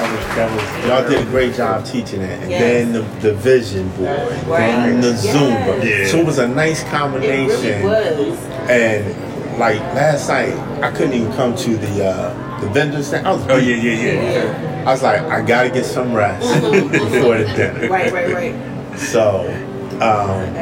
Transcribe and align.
that 0.00 0.10
was 0.16 0.36
that 0.36 0.50
was 0.82 0.86
y'all 0.88 1.08
did 1.08 1.26
a 1.26 1.30
great 1.30 1.54
job 1.54 1.84
teaching 1.84 2.20
it, 2.22 2.40
and 2.40 2.50
Yes. 2.50 2.60
then 2.60 2.92
the, 2.92 3.00
the 3.20 3.34
vision 3.34 3.88
board, 3.90 4.28
then 4.48 5.00
the 5.00 5.12
Zumba. 5.12 5.84
Yeah. 5.84 6.06
So 6.06 6.18
it 6.18 6.26
was 6.26 6.38
a 6.38 6.48
nice 6.48 6.82
It 6.82 6.86
combination. 6.88 7.86
really 7.86 8.30
was. 8.30 8.38
And 8.70 9.58
like 9.58 9.78
last 9.94 10.28
night, 10.28 10.54
I 10.82 10.90
couldn't 10.90 11.14
even 11.14 11.32
come 11.32 11.54
to 11.56 11.76
the 11.76 12.04
uh, 12.06 12.60
the 12.60 12.68
vendor 12.70 13.02
stand. 13.02 13.26
I 13.26 13.32
was 13.32 13.42
Oh 13.48 13.56
yeah, 13.56 13.76
yeah, 13.76 14.32
yeah. 14.32 14.84
I 14.86 14.92
was 14.92 15.02
like, 15.02 15.20
I 15.22 15.42
gotta 15.44 15.68
get 15.70 15.84
some 15.84 16.14
rest 16.14 16.48
before 16.62 17.38
the 17.38 17.44
dinner. 17.54 17.88
Right, 17.90 18.10
right, 18.12 18.32
right. 18.32 18.98
So, 18.98 19.44
um, 20.00 20.54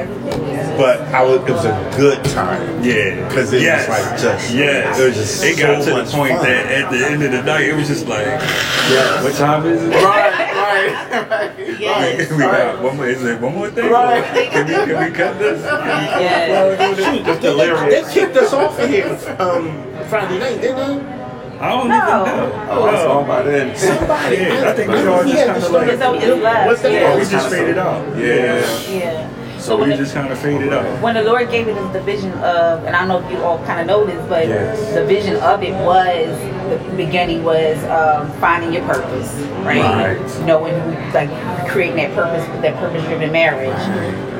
but 0.76 1.00
I 1.14 1.22
was, 1.24 1.40
it 1.48 1.52
was 1.52 1.64
a 1.64 1.94
good 1.96 2.24
time. 2.26 2.82
Yeah, 2.82 3.26
Because 3.28 3.52
it 3.52 3.62
yes. 3.62 3.88
was 3.88 3.98
like 3.98 4.20
just, 4.20 4.54
yes. 4.54 4.98
it 4.98 5.04
was 5.06 5.14
just 5.14 5.44
it 5.44 5.58
got 5.58 5.84
to 5.84 5.90
much 5.92 6.06
the 6.10 6.12
point 6.16 6.34
fun. 6.34 6.44
that 6.44 6.66
at 6.66 6.90
the 6.90 7.06
end 7.06 7.22
of 7.22 7.32
the 7.32 7.42
night, 7.42 7.64
it 7.68 7.74
was 7.74 7.88
just 7.88 8.06
like, 8.06 8.26
yeah, 8.26 9.22
what 9.22 9.34
time 9.34 9.66
is 9.66 9.82
it? 9.82 9.90
right, 9.94 10.32
right, 10.32 11.28
right, 11.30 11.78
Yes. 11.78 12.30
we 12.30 12.38
got 12.38 12.82
one 12.82 12.96
more. 12.96 13.06
Is 13.06 13.24
it 13.24 13.40
one 13.40 13.54
more 13.54 13.70
thing? 13.70 13.90
Right. 13.90 14.24
Can 14.50 14.66
we 14.66 14.72
can 14.92 15.10
we 15.10 15.16
cut 15.16 15.38
this? 15.38 15.62
Yeah. 15.62 16.94
Shoot, 16.94 17.24
they, 17.40 18.00
they 18.02 18.12
kicked 18.12 18.36
us 18.36 18.52
off 18.52 18.78
of 18.78 18.88
here 18.88 19.06
um, 19.38 19.70
Friday 20.08 20.38
night, 20.38 20.60
didn't 20.60 21.06
they? 21.06 21.27
I 21.60 21.68
don't 21.70 21.88
No. 21.88 21.96
even 21.96 22.36
know. 22.36 22.66
Oh, 22.70 22.86
that's 22.86 23.04
all 23.04 23.24
by 23.24 23.42
then. 23.42 23.76
Somebody. 23.76 24.36
Yeah, 24.36 24.68
I 24.70 24.72
think 24.74 24.90
we 24.92 25.06
all 25.06 25.24
just 25.24 25.46
kind 25.46 25.62
of 25.64 25.70
like. 25.72 25.88
It's 25.88 26.02
always 26.02 26.42
left. 26.42 26.66
What's 26.66 26.82
that? 26.82 26.92
Yeah. 26.92 27.16
We 27.16 27.24
just 27.24 27.48
faded 27.50 27.78
out. 27.78 28.16
Yeah. 28.16 28.80
Yeah. 28.90 29.28
So 29.58 29.76
when 29.76 29.88
we 29.88 29.96
the- 29.96 30.02
just 30.04 30.14
kind 30.14 30.30
of 30.32 30.38
faded 30.38 30.72
out. 30.72 31.02
when 31.02 31.14
the 31.14 31.22
Lord 31.22 31.50
gave 31.50 31.66
us 31.66 31.92
the 31.92 32.00
vision 32.00 32.30
of, 32.34 32.84
and 32.84 32.94
I 32.94 33.00
don't 33.00 33.08
know 33.08 33.18
if 33.26 33.30
you 33.36 33.42
all 33.42 33.58
kind 33.64 33.80
of 33.80 33.86
know 33.88 34.06
this, 34.06 34.24
but 34.28 34.46
Yes. 34.46 34.94
the 34.94 35.04
vision 35.04 35.34
of 35.36 35.62
it 35.64 35.74
was 35.84 36.28
the 36.70 36.78
beginning 36.96 37.42
was 37.42 37.76
um, 37.86 38.30
finding 38.40 38.72
your 38.72 38.84
purpose, 38.84 39.34
right? 39.64 39.80
Right. 40.16 40.38
You 40.40 40.46
know, 40.46 40.60
when 40.60 40.74
we 40.88 41.12
like 41.12 41.28
creating 41.68 41.96
that 41.96 42.14
purpose, 42.14 42.46
that 42.62 42.76
purpose-driven 42.76 43.32
marriage. 43.32 43.74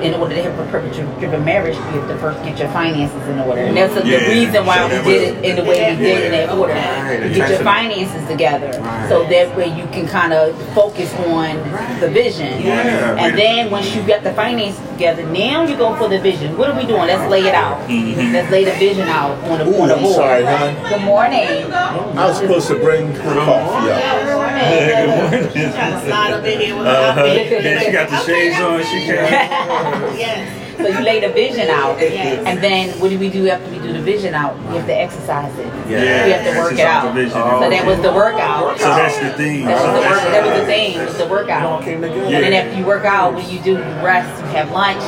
In 0.03 0.15
order 0.15 0.35
to 0.35 0.43
have 0.43 0.59
a 0.59 0.71
purpose-driven 0.71 1.45
marriage, 1.45 1.75
you 1.77 1.83
have 1.83 2.09
to 2.09 2.17
first 2.19 2.43
get 2.45 2.59
your 2.59 2.69
finances 2.69 3.27
in 3.27 3.39
order, 3.41 3.63
and 3.63 3.77
that's 3.77 3.95
the 3.95 4.07
Yeah. 4.07 4.29
reason 4.29 4.65
why 4.65 4.89
So 4.89 5.03
we 5.03 5.13
did 5.13 5.23
it 5.39 5.45
in 5.45 5.57
the 5.57 5.65
way 5.65 5.97
we 5.99 6.05
did 6.05 6.25
in 6.27 6.33
that 6.33 6.57
order. 6.57 6.73
Right, 6.75 7.21
To 7.23 7.29
get 7.29 7.51
your 7.51 7.59
finances 7.61 8.27
together, 8.29 8.71
Right. 8.81 9.09
so 9.09 9.25
that 9.25 9.57
way 9.57 9.67
you 9.69 9.87
can 9.93 10.07
kind 10.07 10.33
of 10.33 10.55
focus 10.75 11.13
on 11.27 11.59
the 12.01 12.09
vision. 12.09 12.63
Yeah. 12.63 13.17
And 13.19 13.37
then 13.37 13.71
once 13.71 13.95
you 13.95 14.03
get 14.03 14.23
the 14.23 14.33
finances 14.33 14.81
together, 14.91 15.23
now 15.25 15.65
you 15.65 15.75
go 15.77 15.95
for 15.97 16.09
the 16.09 16.19
vision. 16.19 16.57
What 16.57 16.71
are 16.71 16.77
we 16.77 16.85
doing? 16.85 17.07
Let's 17.07 17.29
lay 17.31 17.41
it 17.43 17.55
out. 17.55 17.79
Mm-hmm. 17.89 18.33
Let's 18.35 18.51
lay 18.51 18.65
the 18.65 18.73
vision 18.73 19.09
out 19.09 19.37
on 19.51 19.59
the, 19.59 19.67
Ooh, 19.67 19.81
on 19.83 19.89
the 19.89 19.97
I'm 19.97 20.03
board. 20.03 20.15
sorry, 20.17 20.45
hon. 20.45 20.77
Good 20.89 21.03
morning. 21.03 21.73
I 21.73 22.27
was 22.27 22.39
supposed 22.39 22.69
to 22.69 22.77
bring 22.77 23.13
the 23.15 23.21
coffee 23.21 23.91
up. 23.91 24.38
Good 24.59 25.09
morning. 25.09 25.31
Good 25.31 25.55
morning. 25.55 25.73
Trying 25.73 25.93
to 25.93 26.07
slide 26.07 26.33
up 26.33 26.45
in 26.45 26.61
here 26.61 26.77
with 26.77 26.87
Uh-huh. 26.87 27.13
her 27.15 27.27
outfit. 27.29 27.63
Then 27.63 27.85
she 27.85 27.93
got 27.93 28.09
the 28.11 28.19
shades 28.27 28.61
on. 28.61 28.83
She 28.83 29.07
can. 29.07 30.19
Yes. 30.19 30.65
So 30.79 30.87
you 30.87 31.01
lay 31.01 31.19
the 31.19 31.31
vision 31.31 31.69
out, 31.71 31.99
Yes. 31.99 32.41
and 32.47 32.63
then 32.63 32.91
what 33.01 33.11
do 33.11 33.19
we 33.19 33.29
do 33.31 33.49
after 33.49 33.69
we 33.69 33.79
do 33.79 33.93
the 33.93 33.99
vision 34.01 34.33
out? 34.33 34.57
We 34.71 34.77
have 34.77 34.87
to 34.87 34.95
exercise 34.95 35.51
it. 35.59 35.67
Yeah. 35.91 36.25
We 36.25 36.31
have 36.31 36.45
to 36.55 36.61
work 36.61 36.73
it 36.73 36.79
Exercise 36.79 36.87
out. 36.87 37.03
the 37.09 37.13
vision. 37.15 37.33
So 37.33 37.71
that 37.71 37.85
was 37.85 38.01
the 38.01 38.13
workout. 38.13 38.79
So 38.79 38.87
that's 38.87 39.19
the 39.19 39.31
thing. 39.31 39.65
That 39.65 39.73
was 39.75 39.83
So 39.83 39.87
the 39.89 39.93
work. 39.99 40.03
that's- 40.23 40.31
That 40.31 40.47
was 40.47 40.61
the 40.61 40.67
thing. 40.67 41.05
Was 41.05 41.19
the 41.19 41.27
workout. 41.27 41.83
came 41.83 42.01
together. 42.01 42.23
And 42.23 42.45
then 42.45 42.53
after 42.53 42.79
you 42.79 42.87
work 42.87 43.05
out, 43.05 43.35
what 43.35 43.45
do 43.45 43.53
you 43.53 43.59
do? 43.61 43.73
You 43.73 43.95
rest. 44.07 44.31
You 44.39 44.51
have 44.55 44.71
lunch. 44.71 45.03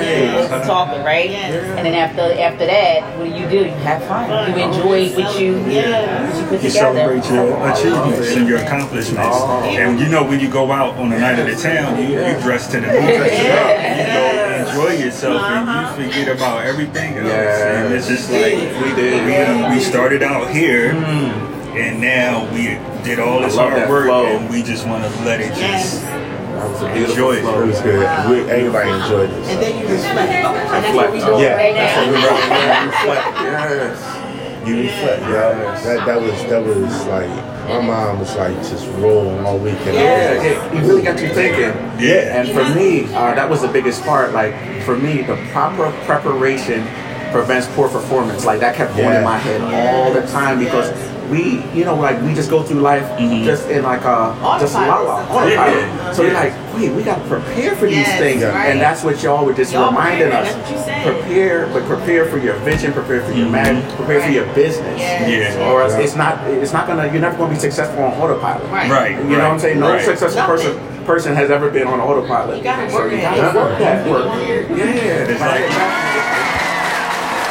You 0.00 0.48
talking, 0.66 1.02
right? 1.04 1.30
And 1.30 1.86
then 1.86 1.94
after 1.94 2.22
after 2.40 2.66
that, 2.66 3.16
what 3.18 3.24
do 3.24 3.30
you 3.30 3.48
do? 3.48 3.64
You 3.66 3.76
have 3.84 4.02
fun. 4.04 4.28
You 4.56 4.64
enjoy 4.64 5.10
what 5.16 5.40
you 5.40 5.54
what 5.60 6.36
you 6.36 6.44
put 6.46 6.62
You 6.62 6.70
together. 6.70 6.70
celebrate 6.70 7.24
your 7.30 7.68
achievements 7.70 8.36
and 8.36 8.48
your 8.48 8.58
accomplishments. 8.58 9.36
And 9.76 9.98
you 10.00 10.08
know 10.08 10.24
when 10.24 10.40
you 10.40 10.48
go 10.50 10.70
out 10.72 10.96
on 10.96 11.10
the 11.10 11.18
night 11.18 11.38
of 11.38 11.46
the 11.46 11.56
town, 11.60 11.98
you, 12.00 12.08
you 12.20 12.40
dress 12.40 12.66
to 12.72 12.80
the 12.80 12.86
you 12.86 12.92
dress 13.16 13.32
it 13.32 13.50
up. 13.50 13.76
You 13.96 14.82
go 14.82 14.86
enjoy 14.88 15.04
yourself 15.04 15.42
and 15.42 15.98
you 15.98 16.04
forget 16.10 16.34
about 16.36 16.64
everything 16.66 17.14
else. 17.18 17.28
Yeah. 17.28 17.84
And 17.84 17.94
it's 17.94 18.08
just 18.08 18.30
like 18.30 18.54
We 18.82 18.94
did. 18.94 19.24
we, 19.70 19.76
we 19.76 19.80
started 19.80 20.22
out 20.22 20.50
here 20.50 20.90
and 20.92 22.00
now 22.00 22.50
we 22.52 22.78
did 23.04 23.18
all 23.20 23.40
this 23.40 23.56
hard 23.56 23.88
work 23.88 24.06
flow. 24.06 24.24
and 24.26 24.48
we 24.50 24.62
just 24.62 24.86
want 24.86 25.04
to 25.04 25.10
let 25.24 25.40
it 25.40 25.52
just 25.54 26.02
That 26.80 26.82
was 26.82 26.90
a 26.90 26.94
beautiful 26.94 27.30
Enjoy 27.30 27.32
it. 27.36 27.62
It 27.62 27.66
was 27.66 27.80
good. 27.80 28.30
We, 28.30 28.50
everybody 28.50 28.90
enjoyed 28.90 29.30
this. 29.30 29.48
And 29.48 29.62
then 29.62 29.72
you 29.78 29.86
reflect. 29.88 30.30
And 30.30 30.56
that's 30.84 30.94
what 30.96 31.10
we 31.12 31.18
Reflect. 31.18 31.36
do 31.38 31.42
Yeah, 31.42 31.56
right 31.56 31.74
that's 31.74 31.96
what 31.96 32.06
we 32.08 32.16
reflect. 32.86 33.26
Yes. 33.46 34.68
You 34.68 34.80
reflect, 34.82 35.22
yo. 35.22 35.30
That 35.30 36.06
that 36.06 36.20
was 36.20 36.42
that 36.50 36.64
was 36.64 37.06
like 37.06 37.30
my 37.68 37.80
mom 37.80 38.18
was 38.18 38.34
like 38.36 38.56
just 38.68 38.86
rolling 38.98 39.38
all 39.46 39.58
weekend. 39.58 39.94
Yeah, 39.94 40.42
it, 40.42 40.74
it 40.74 40.80
really 40.86 41.02
got 41.02 41.20
you 41.22 41.28
thinking. 41.28 41.70
Yeah. 42.04 42.40
And 42.40 42.48
for 42.48 42.64
me, 42.74 43.04
uh, 43.14 43.34
that 43.34 43.48
was 43.48 43.62
the 43.62 43.68
biggest 43.68 44.02
part. 44.02 44.32
Like 44.32 44.54
for 44.82 44.96
me, 44.96 45.22
the 45.22 45.36
proper 45.52 45.92
preparation 46.04 46.84
prevents 47.30 47.68
poor 47.76 47.88
performance. 47.88 48.44
Like 48.44 48.58
that 48.60 48.74
kept 48.74 48.92
going 48.96 49.04
Yeah. 49.10 49.18
in 49.18 49.24
my 49.24 49.38
head 49.38 49.60
all 49.62 50.12
the 50.12 50.26
time 50.32 50.58
because 50.58 50.90
we, 51.30 51.64
you 51.72 51.84
know, 51.84 51.94
like 51.96 52.20
we 52.22 52.34
just 52.34 52.50
go 52.50 52.62
through 52.62 52.80
life 52.80 53.04
mm-hmm. 53.18 53.44
just 53.44 53.68
in 53.68 53.82
like 53.82 54.04
uh, 54.04 54.34
a 54.34 54.58
just 54.60 54.74
la 54.74 55.00
la 55.00 55.20
Autopilot. 55.20 55.30
autopilot. 55.30 55.76
Yeah. 55.76 56.12
So 56.12 56.22
you're 56.22 56.34
like, 56.34 56.52
wait, 56.74 56.92
we 56.92 57.02
gotta 57.02 57.26
prepare 57.28 57.76
for 57.76 57.86
these 57.86 58.06
things, 58.06 58.42
right. 58.42 58.70
and 58.70 58.80
that's 58.80 59.02
what 59.04 59.22
y'all 59.22 59.44
were 59.44 59.54
just 59.54 59.72
Y'all 59.72 59.88
reminding 59.88 60.32
us. 60.32 60.52
that's 60.52 60.56
what 60.56 60.70
you 60.70 60.84
said. 60.84 61.02
Prepare, 61.04 61.66
but 61.68 61.84
prepare 61.84 62.26
for 62.26 62.38
your 62.38 62.54
vision, 62.60 62.92
prepare 62.92 63.22
for 63.22 63.32
your 63.32 63.46
mm-hmm. 63.46 63.52
man, 63.52 63.96
prepare 63.96 64.22
for 64.22 64.30
your 64.30 64.46
business. 64.54 64.98
Yes. 64.98 65.56
Yeah. 65.56 65.70
Or 65.70 65.82
else 65.82 65.94
it's 65.94 66.16
not, 66.16 66.44
it's 66.48 66.72
not 66.72 66.86
gonna, 66.86 67.10
you're 67.12 67.20
never 67.20 67.36
gonna 67.36 67.52
be 67.52 67.60
successful 67.60 68.02
on 68.02 68.12
autopilot. 68.14 68.70
Right. 68.70 68.90
Right. 68.90 69.10
You 69.16 69.24
know 69.24 69.38
what 69.38 69.52
I'm 69.52 69.58
saying? 69.58 69.80
No 69.80 69.92
right. 69.92 70.04
successful 70.04 70.42
person 70.44 70.96
person 71.06 71.36
has 71.36 71.52
ever 71.52 71.70
been 71.70 71.86
on 71.86 72.00
autopilot. 72.00 72.58
You 72.58 72.64
gotta 72.64 72.90
so 72.90 72.96
work 72.96 73.12
you 73.12 73.18
gotta 73.18 73.56
work 73.56 73.78
that 73.78 74.10
work. 74.10 74.26
Yeah. 74.76 75.30
It's 75.30 75.40
like- 75.40 76.05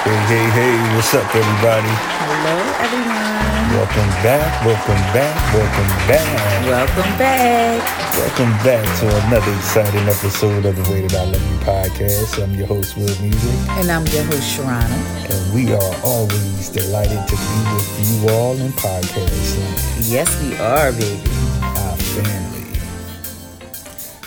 Hey, 0.05 0.13
hey, 0.29 0.45
hey, 0.53 0.95
what's 0.95 1.13
up, 1.15 1.25
everybody? 1.33 1.89
Hello, 1.89 2.55
everyone. 2.77 3.73
Welcome 3.73 4.09
back, 4.21 4.63
welcome 4.65 5.01
back, 5.13 5.33
welcome 5.53 5.91
back. 6.07 6.65
Welcome 6.65 7.17
back. 7.17 7.81
Welcome 8.15 8.53
back 8.63 8.85
to 8.99 9.05
another 9.27 9.51
exciting 9.57 10.07
episode 10.07 10.65
of 10.65 10.75
the 10.75 10.83
Way 10.91 11.01
That 11.07 11.15
I 11.15 11.25
Love 11.25 11.41
You 11.51 11.57
podcast. 11.65 12.41
I'm 12.43 12.53
your 12.53 12.67
host, 12.67 12.95
Will 12.95 13.09
Music, 13.19 13.69
And 13.81 13.89
I'm 13.91 14.05
your 14.07 14.23
host, 14.25 14.45
Sharana. 14.57 14.97
and 15.29 15.53
we 15.53 15.73
are 15.73 15.95
always 16.03 16.69
delighted 16.69 17.27
to 17.27 17.35
be 17.35 17.59
with 17.73 17.89
you 18.23 18.29
all 18.29 18.55
in 18.57 18.71
podcast 18.73 19.57
land, 19.57 20.05
Yes, 20.05 20.29
we 20.43 20.55
are, 20.57 20.91
baby. 20.91 21.29
our 21.61 21.97
family. 22.13 22.65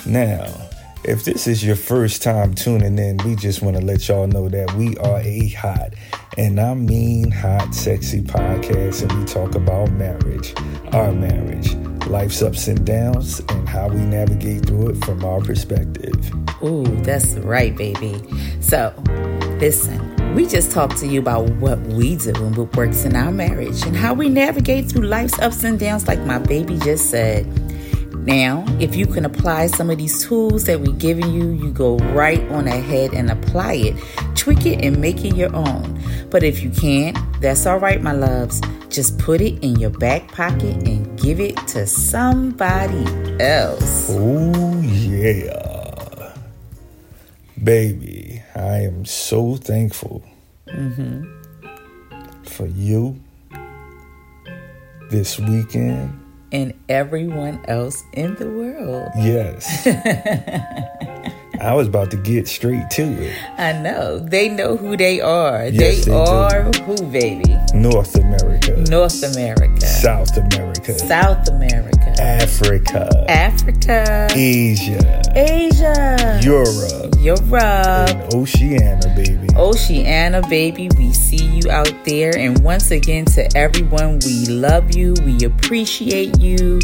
Now, 0.05 0.68
if 1.03 1.23
this 1.23 1.47
is 1.47 1.63
your 1.63 1.75
first 1.75 2.21
time 2.21 2.53
tuning 2.53 2.97
in, 2.97 3.17
we 3.25 3.35
just 3.35 3.61
want 3.61 3.77
to 3.77 3.83
let 3.83 4.07
y'all 4.07 4.27
know 4.27 4.49
that 4.49 4.73
we 4.73 4.97
are 4.97 5.19
a 5.21 5.49
hot, 5.49 5.93
and 6.37 6.59
I 6.59 6.73
mean 6.73 7.31
hot, 7.31 7.73
sexy 7.73 8.21
podcast, 8.21 9.03
and 9.03 9.19
we 9.19 9.25
talk 9.25 9.55
about 9.55 9.91
marriage, 9.91 10.53
our 10.91 11.11
marriage, 11.11 11.73
life's 12.07 12.41
ups 12.41 12.67
and 12.67 12.85
downs, 12.85 13.39
and 13.49 13.69
how 13.69 13.87
we 13.87 14.01
navigate 14.01 14.65
through 14.65 14.89
it 14.89 15.05
from 15.05 15.23
our 15.23 15.39
perspective. 15.41 16.15
Ooh, 16.61 16.83
that's 17.03 17.33
right, 17.35 17.75
baby. 17.75 18.21
So, 18.59 18.93
listen, 19.59 20.35
we 20.35 20.45
just 20.45 20.71
talked 20.71 20.97
to 20.97 21.07
you 21.07 21.19
about 21.19 21.49
what 21.53 21.79
we 21.79 22.17
do 22.17 22.33
and 22.35 22.55
what 22.57 22.75
works 22.75 23.05
in 23.05 23.15
our 23.15 23.31
marriage 23.31 23.83
and 23.83 23.95
how 23.95 24.13
we 24.13 24.29
navigate 24.29 24.89
through 24.89 25.07
life's 25.07 25.39
ups 25.39 25.63
and 25.63 25.79
downs, 25.79 26.07
like 26.07 26.19
my 26.21 26.39
baby 26.39 26.77
just 26.79 27.09
said. 27.09 27.45
Now, 28.25 28.65
if 28.79 28.95
you 28.95 29.07
can 29.07 29.25
apply 29.25 29.67
some 29.67 29.89
of 29.89 29.97
these 29.97 30.25
tools 30.25 30.65
that 30.65 30.81
we're 30.81 30.93
giving 30.93 31.31
you, 31.33 31.51
you 31.51 31.71
go 31.71 31.97
right 31.97 32.41
on 32.51 32.67
ahead 32.67 33.13
and 33.13 33.31
apply 33.31 33.73
it, 33.73 33.95
tweak 34.35 34.65
it, 34.65 34.83
and 34.83 34.99
make 34.99 35.23
it 35.23 35.35
your 35.35 35.55
own. 35.55 35.99
But 36.29 36.43
if 36.43 36.61
you 36.61 36.69
can't, 36.69 37.17
that's 37.41 37.65
all 37.65 37.79
right, 37.79 38.01
my 38.01 38.11
loves. 38.11 38.61
Just 38.89 39.17
put 39.19 39.41
it 39.41 39.63
in 39.63 39.77
your 39.79 39.89
back 39.89 40.31
pocket 40.31 40.87
and 40.87 41.17
give 41.19 41.39
it 41.39 41.55
to 41.69 41.87
somebody 41.87 43.05
else. 43.39 44.07
Oh, 44.11 44.81
yeah. 44.81 46.35
Baby, 47.63 48.43
I 48.55 48.81
am 48.81 49.05
so 49.05 49.55
thankful 49.55 50.23
mm-hmm. 50.67 51.23
for 52.43 52.67
you 52.67 53.19
this 55.09 55.39
weekend. 55.39 56.18
And 56.51 56.73
everyone 56.89 57.63
else 57.67 58.03
in 58.13 58.35
the 58.35 58.49
world. 58.49 59.09
Yes. 59.15 59.87
I 61.61 61.73
was 61.73 61.89
about 61.89 62.09
to 62.11 62.17
get 62.17 62.47
straight 62.47 62.89
to 62.91 63.03
it. 63.03 63.35
I 63.57 63.73
know. 63.73 64.17
They 64.17 64.47
know 64.47 64.77
who 64.77 64.95
they 64.95 65.19
are. 65.19 65.67
Yes, 65.67 65.75
they, 65.75 65.95
they 65.95 66.03
do. 66.05 66.13
are 66.13 66.63
who, 66.63 66.95
baby? 67.11 67.53
North 67.73 68.15
America, 68.15 68.77
North 68.89 69.21
America, 69.23 69.85
South 69.85 70.37
America, 70.37 70.97
South 70.97 71.49
America, 71.49 72.15
Africa, 72.21 73.09
Africa, 73.29 74.27
Asia, 74.31 75.21
Asia, 75.35 76.39
Europe, 76.41 77.15
Europe, 77.19 77.51
and 77.53 78.33
Oceania, 78.33 79.13
baby. 79.13 79.47
Oceania, 79.57 80.41
baby. 80.49 80.89
We 80.97 81.11
see 81.11 81.45
you 81.45 81.69
out 81.69 81.93
there. 82.05 82.37
And 82.37 82.63
once 82.63 82.89
again, 82.91 83.25
to 83.25 83.57
everyone, 83.57 84.19
we 84.25 84.45
love 84.45 84.95
you. 84.95 85.13
We 85.25 85.43
appreciate 85.43 86.39
you. 86.39 86.79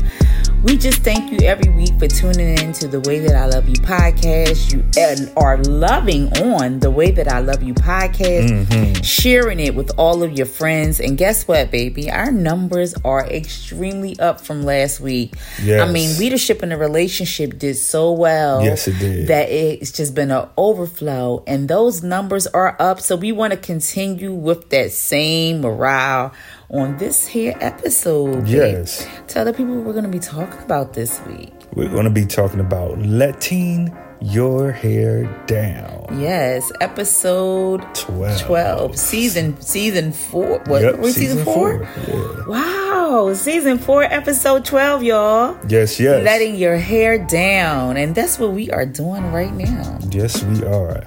We 0.65 0.77
just 0.77 1.03
thank 1.03 1.31
you 1.31 1.47
every 1.47 1.71
week 1.71 1.94
for 2.00 2.07
tuning 2.07 2.57
in 2.57 2.73
to 2.73 2.88
the 2.88 3.00
Way 3.01 3.19
That 3.19 3.35
I 3.35 3.45
Love 3.45 3.69
You 3.69 3.75
podcast. 3.75 4.73
You 4.73 5.31
are 5.38 5.62
loving 5.62 6.35
on 6.39 6.79
the 6.79 6.89
Way 6.89 7.12
That 7.12 7.27
I 7.27 7.38
Love 7.38 7.62
You 7.62 7.75
podcast, 7.75 8.50
mm-hmm. 8.50 9.00
sharing 9.03 9.59
it 9.59 9.75
with 9.75 9.91
all 10.00 10.23
of 10.23 10.31
your 10.31 10.47
friends. 10.47 11.00
And 11.00 11.19
guess 11.19 11.47
what, 11.47 11.69
baby? 11.69 12.09
Our 12.09 12.31
numbers 12.31 12.95
are 13.06 13.27
extremely 13.27 14.19
up 14.19 14.41
from 14.41 14.63
last 14.63 15.00
week. 15.00 15.35
Yes. 15.62 15.88
I 15.88 15.91
mean, 15.91 16.17
leadership 16.17 16.63
in 16.63 16.71
a 16.71 16.77
relationship 16.79 17.59
did 17.59 17.75
so 17.75 18.13
well. 18.13 18.63
Yes, 18.63 18.88
it 18.88 18.97
did. 18.97 19.27
That 19.27 19.50
it's 19.50 19.91
just 19.91 20.15
been 20.15 20.31
an 20.31 20.50
overflow, 20.57 21.44
and 21.45 21.69
those 21.69 22.01
numbers 22.01 22.47
are 22.47 22.75
up. 22.79 23.01
So 23.01 23.15
we 23.17 23.31
want 23.31 23.53
to 23.53 23.57
continue 23.57 24.33
with 24.33 24.71
that 24.71 24.91
same 24.94 25.62
morale 25.62 26.33
on 26.77 26.98
this 26.98 27.25
here 27.27 27.56
episode. 27.62 28.44
babe. 28.44 28.48
Yes. 28.48 29.07
Tell 29.27 29.45
the 29.45 29.54
people 29.54 29.75
we're 29.81 29.94
going 29.94 30.04
to 30.06 30.10
be 30.10 30.19
talking 30.19 30.60
about 30.63 30.94
this 30.94 31.22
week. 31.25 31.54
We're 31.74 31.89
going 31.89 32.06
to 32.06 32.10
be 32.10 32.25
talking 32.25 32.60
about 32.60 32.98
letting 33.00 33.95
your 34.22 34.72
hair 34.72 35.25
down. 35.45 36.07
Yes, 36.19 36.72
episode 36.81 37.81
12. 37.95 38.42
12. 38.42 38.98
Season 38.98 39.60
season 39.62 40.12
4. 40.13 40.60
What? 40.66 40.81
Yep, 40.81 41.00
we 41.00 41.12
season, 41.12 41.44
4? 41.44 41.89
Yeah. 42.07 42.45
Wow, 42.48 43.33
season 43.33 43.77
4 43.77 44.04
episode 44.04 44.63
12, 44.66 45.04
y'all. 45.04 45.57
Yes, 45.68 46.00
yes. 46.00 46.24
Letting 46.24 46.56
your 46.56 46.77
hair 46.77 47.18
down. 47.25 47.98
And 47.98 48.16
that's 48.16 48.39
what 48.39 48.51
we 48.54 48.72
are 48.72 48.86
doing 48.86 49.31
right 49.31 49.54
now. 49.54 50.00
yes, 50.12 50.44
we 50.44 50.63
are. 50.63 51.04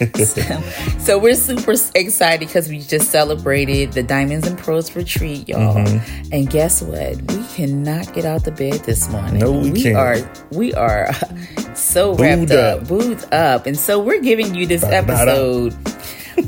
So 0.98 1.18
we're 1.18 1.34
super 1.34 1.74
excited 1.94 2.46
because 2.46 2.68
we 2.68 2.78
just 2.78 3.10
celebrated 3.10 3.92
the 3.92 4.02
Diamonds 4.02 4.46
and 4.46 4.56
Pearls 4.56 4.94
retreat, 4.94 5.48
y'all. 5.48 5.74
Mm-hmm. 5.74 6.32
And 6.32 6.48
guess 6.48 6.80
what? 6.80 7.20
We 7.32 7.44
cannot 7.48 8.12
get 8.12 8.24
out 8.24 8.44
the 8.44 8.52
bed 8.52 8.84
this 8.84 9.08
morning. 9.10 9.40
No, 9.40 9.52
we 9.52 9.82
can't. 9.82 9.96
are 9.96 10.32
we 10.52 10.72
are 10.74 11.12
so 11.74 12.14
wrapped 12.14 12.52
up, 12.52 12.82
up. 12.82 12.88
booed 12.88 13.32
up, 13.32 13.66
and 13.66 13.76
so 13.76 13.98
we're 13.98 14.20
giving 14.20 14.54
you 14.54 14.66
this 14.66 14.84
episode 14.84 15.74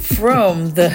from 0.01 0.71
the 0.73 0.89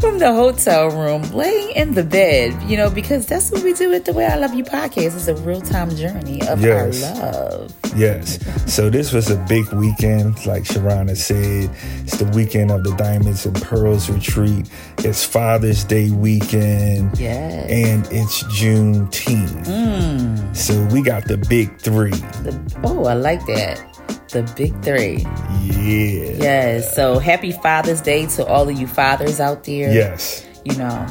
from 0.00 0.18
the 0.18 0.32
hotel 0.32 0.88
room, 0.90 1.22
laying 1.32 1.70
in 1.72 1.94
the 1.94 2.04
bed. 2.04 2.54
You 2.68 2.76
know, 2.76 2.90
because 2.90 3.26
that's 3.26 3.50
what 3.50 3.62
we 3.62 3.72
do 3.74 3.92
at 3.92 4.04
the 4.04 4.12
Way 4.12 4.26
I 4.26 4.36
Love 4.36 4.54
You 4.54 4.64
podcast. 4.64 5.16
It's 5.16 5.28
a 5.28 5.34
real 5.36 5.60
time 5.60 5.90
journey 5.96 6.40
of 6.48 6.62
Yes. 6.62 7.02
our 7.02 7.22
love. 7.22 7.72
Yes. 7.96 8.38
So 8.72 8.88
this 8.90 9.12
was 9.12 9.30
a 9.30 9.36
big 9.48 9.66
weekend, 9.72 10.46
like 10.46 10.62
Sharana 10.64 11.16
said. 11.16 11.70
It's 12.04 12.16
the 12.18 12.26
weekend 12.36 12.70
of 12.70 12.84
the 12.84 12.94
Diamonds 12.96 13.46
and 13.46 13.60
Pearls 13.62 14.08
retreat. 14.08 14.68
It's 14.98 15.24
Father's 15.24 15.82
Day 15.84 16.10
weekend. 16.10 17.18
Yes. 17.18 17.68
And 17.70 18.06
it's 18.12 18.42
Juneteenth. 18.44 19.66
Mm. 19.66 20.56
So 20.56 20.80
we 20.94 21.02
got 21.02 21.24
the 21.24 21.36
big 21.36 21.80
three. 21.80 22.10
The, 22.10 22.58
oh, 22.84 23.06
I 23.06 23.14
like 23.14 23.44
that. 23.46 23.89
The 24.32 24.42
big 24.56 24.80
three. 24.82 25.18
Yeah. 25.60 26.32
Yes. 26.42 26.94
So 26.94 27.18
happy 27.18 27.52
Father's 27.52 28.00
Day 28.00 28.26
to 28.26 28.46
all 28.46 28.68
of 28.68 28.78
you 28.78 28.86
fathers 28.86 29.40
out 29.40 29.64
there. 29.64 29.92
Yes. 29.92 30.46
You 30.64 30.76
know, 30.76 31.06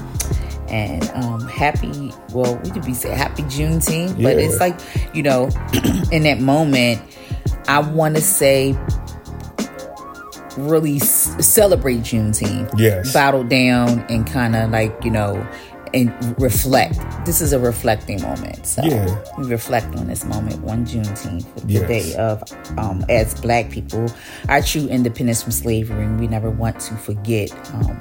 and 0.69 1.09
um 1.15 1.41
happy. 1.47 2.13
Well, 2.33 2.57
we 2.63 2.69
could 2.71 2.85
be 2.85 2.93
say 2.93 3.09
happy 3.09 3.43
Juneteenth, 3.43 4.21
but 4.21 4.37
it's 4.37 4.59
like 4.59 4.79
you 5.13 5.23
know, 5.23 5.45
in 6.11 6.23
that 6.23 6.39
moment, 6.39 7.01
I 7.67 7.79
want 7.79 8.15
to 8.15 8.21
say 8.21 8.77
really 10.57 10.97
s- 10.97 11.35
celebrate 11.45 11.99
Juneteenth. 11.99 12.71
Yes. 12.77 13.11
Bottle 13.13 13.43
down 13.43 13.99
and 14.09 14.25
kind 14.27 14.55
of 14.55 14.71
like 14.71 14.95
you 15.03 15.11
know. 15.11 15.45
And 15.93 16.13
reflect. 16.39 16.99
This 17.25 17.41
is 17.41 17.51
a 17.53 17.59
reflecting 17.59 18.21
moment. 18.21 18.65
So 18.65 18.83
Yeah. 18.83 19.15
we 19.37 19.45
reflect 19.45 19.95
on 19.95 20.07
this 20.07 20.23
moment, 20.25 20.61
one 20.61 20.85
Juneteenth, 20.85 21.45
the 21.65 21.73
Yes. 21.73 21.87
day 21.87 22.15
of, 22.15 22.43
um, 22.77 23.03
as 23.09 23.33
Black 23.41 23.69
people, 23.71 24.05
our 24.49 24.61
true 24.61 24.87
independence 24.87 25.41
from 25.41 25.51
slavery, 25.51 26.05
and 26.05 26.19
we 26.19 26.27
never 26.27 26.49
want 26.51 26.79
to 26.81 26.93
forget 26.95 27.51
um, 27.73 27.97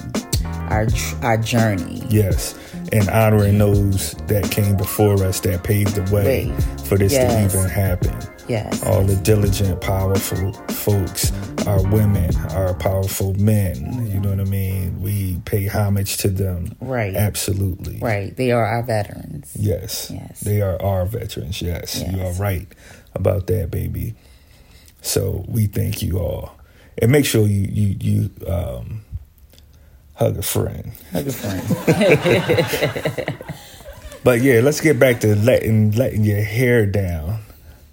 our 0.71 0.87
our 1.23 1.37
journey. 1.39 2.03
Yes. 2.11 2.55
And 2.93 3.09
honoring 3.11 3.59
those 3.59 4.15
that 4.29 4.51
came 4.51 4.77
before 4.77 5.23
us 5.25 5.41
that 5.41 5.63
paved 5.63 5.95
the 5.95 6.03
way 6.15 6.47
Way. 6.49 6.53
for 6.85 6.97
this 6.99 7.13
Yes. 7.13 7.53
to 7.53 7.59
even 7.59 7.71
happen. 7.71 8.15
Yes, 8.49 8.83
all 8.85 9.03
the 9.05 9.17
diligent, 9.17 9.81
powerful 9.81 10.53
folks, 10.69 11.33
our 11.67 11.83
women, 11.91 12.35
our 12.53 12.75
powerful 12.75 13.35
men. 13.35 14.09
You 14.11 14.21
know 14.21 14.31
what 14.31 14.41
I 14.41 14.45
mean? 14.45 15.01
We 15.01 15.41
pay 15.45 15.67
homage 15.67 16.17
to 16.19 16.29
them. 16.29 16.75
Right. 16.81 17.15
Absolutely. 17.15 17.99
right. 17.99 18.35
They 18.37 18.53
are 18.53 18.65
our 18.65 18.83
veterans. 18.83 19.55
Yes. 19.59 20.11
Yes. 20.11 20.41
They 20.41 20.63
are 20.63 20.81
our 20.83 21.05
veterans. 21.05 21.61
Yes. 21.61 22.03
You 22.11 22.23
are 22.23 22.33
right 22.33 22.67
about 23.15 23.47
that, 23.49 23.71
baby. 23.71 24.15
So 25.03 25.45
we 25.49 25.67
thank 25.67 26.03
you 26.03 26.19
all. 26.19 26.55
And 27.01 27.13
make 27.13 27.27
sure 27.27 27.47
you 27.47 27.69
you 27.71 27.97
you 28.01 28.31
um 28.47 29.03
hug 30.15 30.39
a 30.39 30.43
friend. 30.43 30.93
Hug 31.13 31.29
a 31.29 31.33
friend. 31.33 33.39
But 34.25 34.41
yeah, 34.43 34.61
let's 34.61 34.81
get 34.81 34.99
back 34.99 35.21
to 35.21 35.37
letting 35.37 35.93
letting 35.93 36.25
your 36.25 36.43
hair 36.43 36.87
down. 36.87 37.39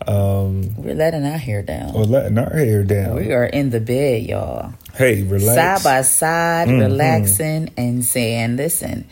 We're 0.07 0.94
letting 0.96 1.25
our 1.25 1.38
hair 1.38 1.62
down. 1.62 1.96
Or 1.96 2.06
letting 2.06 2.38
our 2.38 2.50
hair 2.56 2.84
down. 2.84 3.16
We 3.16 3.31
are 3.34 3.46
in 3.46 3.69
the 3.72 3.80
bed, 3.80 4.24
y'all. 4.24 4.74
hey, 4.96 5.24
relax. 5.24 5.56
side 5.56 5.84
by 5.84 6.02
side, 6.02 6.68
Mm-hmm. 6.68 6.80
relaxing 6.80 7.69
and 7.78 8.04
saying, 8.06 8.57
listen, 8.57 9.07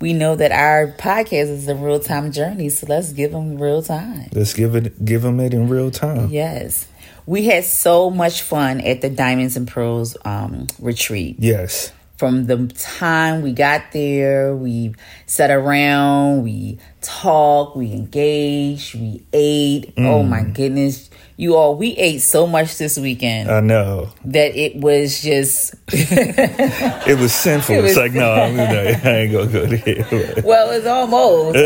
we 0.00 0.12
know 0.12 0.34
that 0.36 0.50
our 0.52 0.88
podcast 0.98 1.48
is 1.48 1.68
a 1.68 1.74
real 1.74 2.00
time 2.00 2.32
journey, 2.32 2.68
so 2.68 2.86
let's 2.88 3.12
give 3.12 3.30
them 3.32 3.60
real 3.60 3.82
time. 3.82 4.28
Let's 4.32 4.52
give 4.54 4.74
it 4.74 5.04
give 5.04 5.22
them 5.22 5.38
it 5.40 5.54
in 5.54 5.68
real 5.68 5.90
time. 5.90 6.28
Yes. 6.30 6.86
We 7.24 7.44
had 7.44 7.62
so 7.64 8.10
much 8.10 8.42
fun 8.42 8.80
at 8.80 9.00
the 9.00 9.08
Diamonds 9.08 9.56
and 9.56 9.68
Pearls 9.68 10.16
um, 10.24 10.66
retreat. 10.80 11.36
Yes. 11.38 11.92
From 12.22 12.46
the 12.46 12.68
time 12.78 13.42
we 13.42 13.50
got 13.52 13.90
there, 13.90 14.54
we 14.54 14.94
sat 15.26 15.50
around, 15.50 16.44
we 16.44 16.78
talked, 17.00 17.76
we 17.76 17.92
engaged, 17.92 18.94
we 18.94 19.24
ate. 19.32 19.92
Oh 19.98 20.22
my 20.22 20.42
Mm. 20.42 20.54
goodness. 20.54 21.10
You 21.42 21.56
all, 21.56 21.74
we 21.74 21.96
ate 21.96 22.20
so 22.20 22.46
much 22.46 22.78
this 22.78 22.96
weekend 22.96 23.50
I 23.50 23.58
know. 23.58 24.10
that 24.26 24.54
it 24.54 24.76
was 24.76 25.20
just 25.20 25.74
It 25.88 27.18
was 27.18 27.34
sinful. 27.34 27.74
It 27.74 27.84
it's 27.84 27.96
like, 27.96 28.12
no, 28.12 28.32
I'm 28.32 28.60
I 28.60 28.64
ain't 28.64 29.32
gonna 29.32 29.50
go 29.50 29.66
there. 29.66 30.40
well, 30.44 30.70
it's 30.70 30.86
almost, 30.86 31.58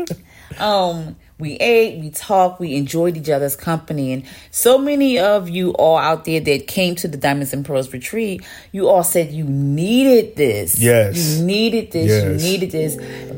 almost. 0.00 0.22
um, 0.58 1.16
we 1.38 1.56
ate, 1.56 2.00
we 2.00 2.08
talked, 2.08 2.58
we 2.58 2.74
enjoyed 2.74 3.18
each 3.18 3.28
other's 3.28 3.54
company, 3.54 4.14
and 4.14 4.24
so 4.50 4.78
many 4.78 5.18
of 5.18 5.50
you 5.50 5.72
all 5.72 5.98
out 5.98 6.24
there 6.24 6.40
that 6.40 6.66
came 6.66 6.94
to 6.94 7.06
the 7.06 7.18
Diamonds 7.18 7.52
and 7.52 7.66
Pearls 7.66 7.92
retreat, 7.92 8.42
you 8.72 8.88
all 8.88 9.04
said 9.04 9.30
you 9.30 9.44
needed 9.44 10.36
this. 10.36 10.80
Yes. 10.80 11.36
you 11.36 11.44
needed 11.44 11.92
this. 11.92 12.08
Yes. 12.08 12.42
You 12.42 12.50
needed 12.50 12.70
this. 12.70 12.96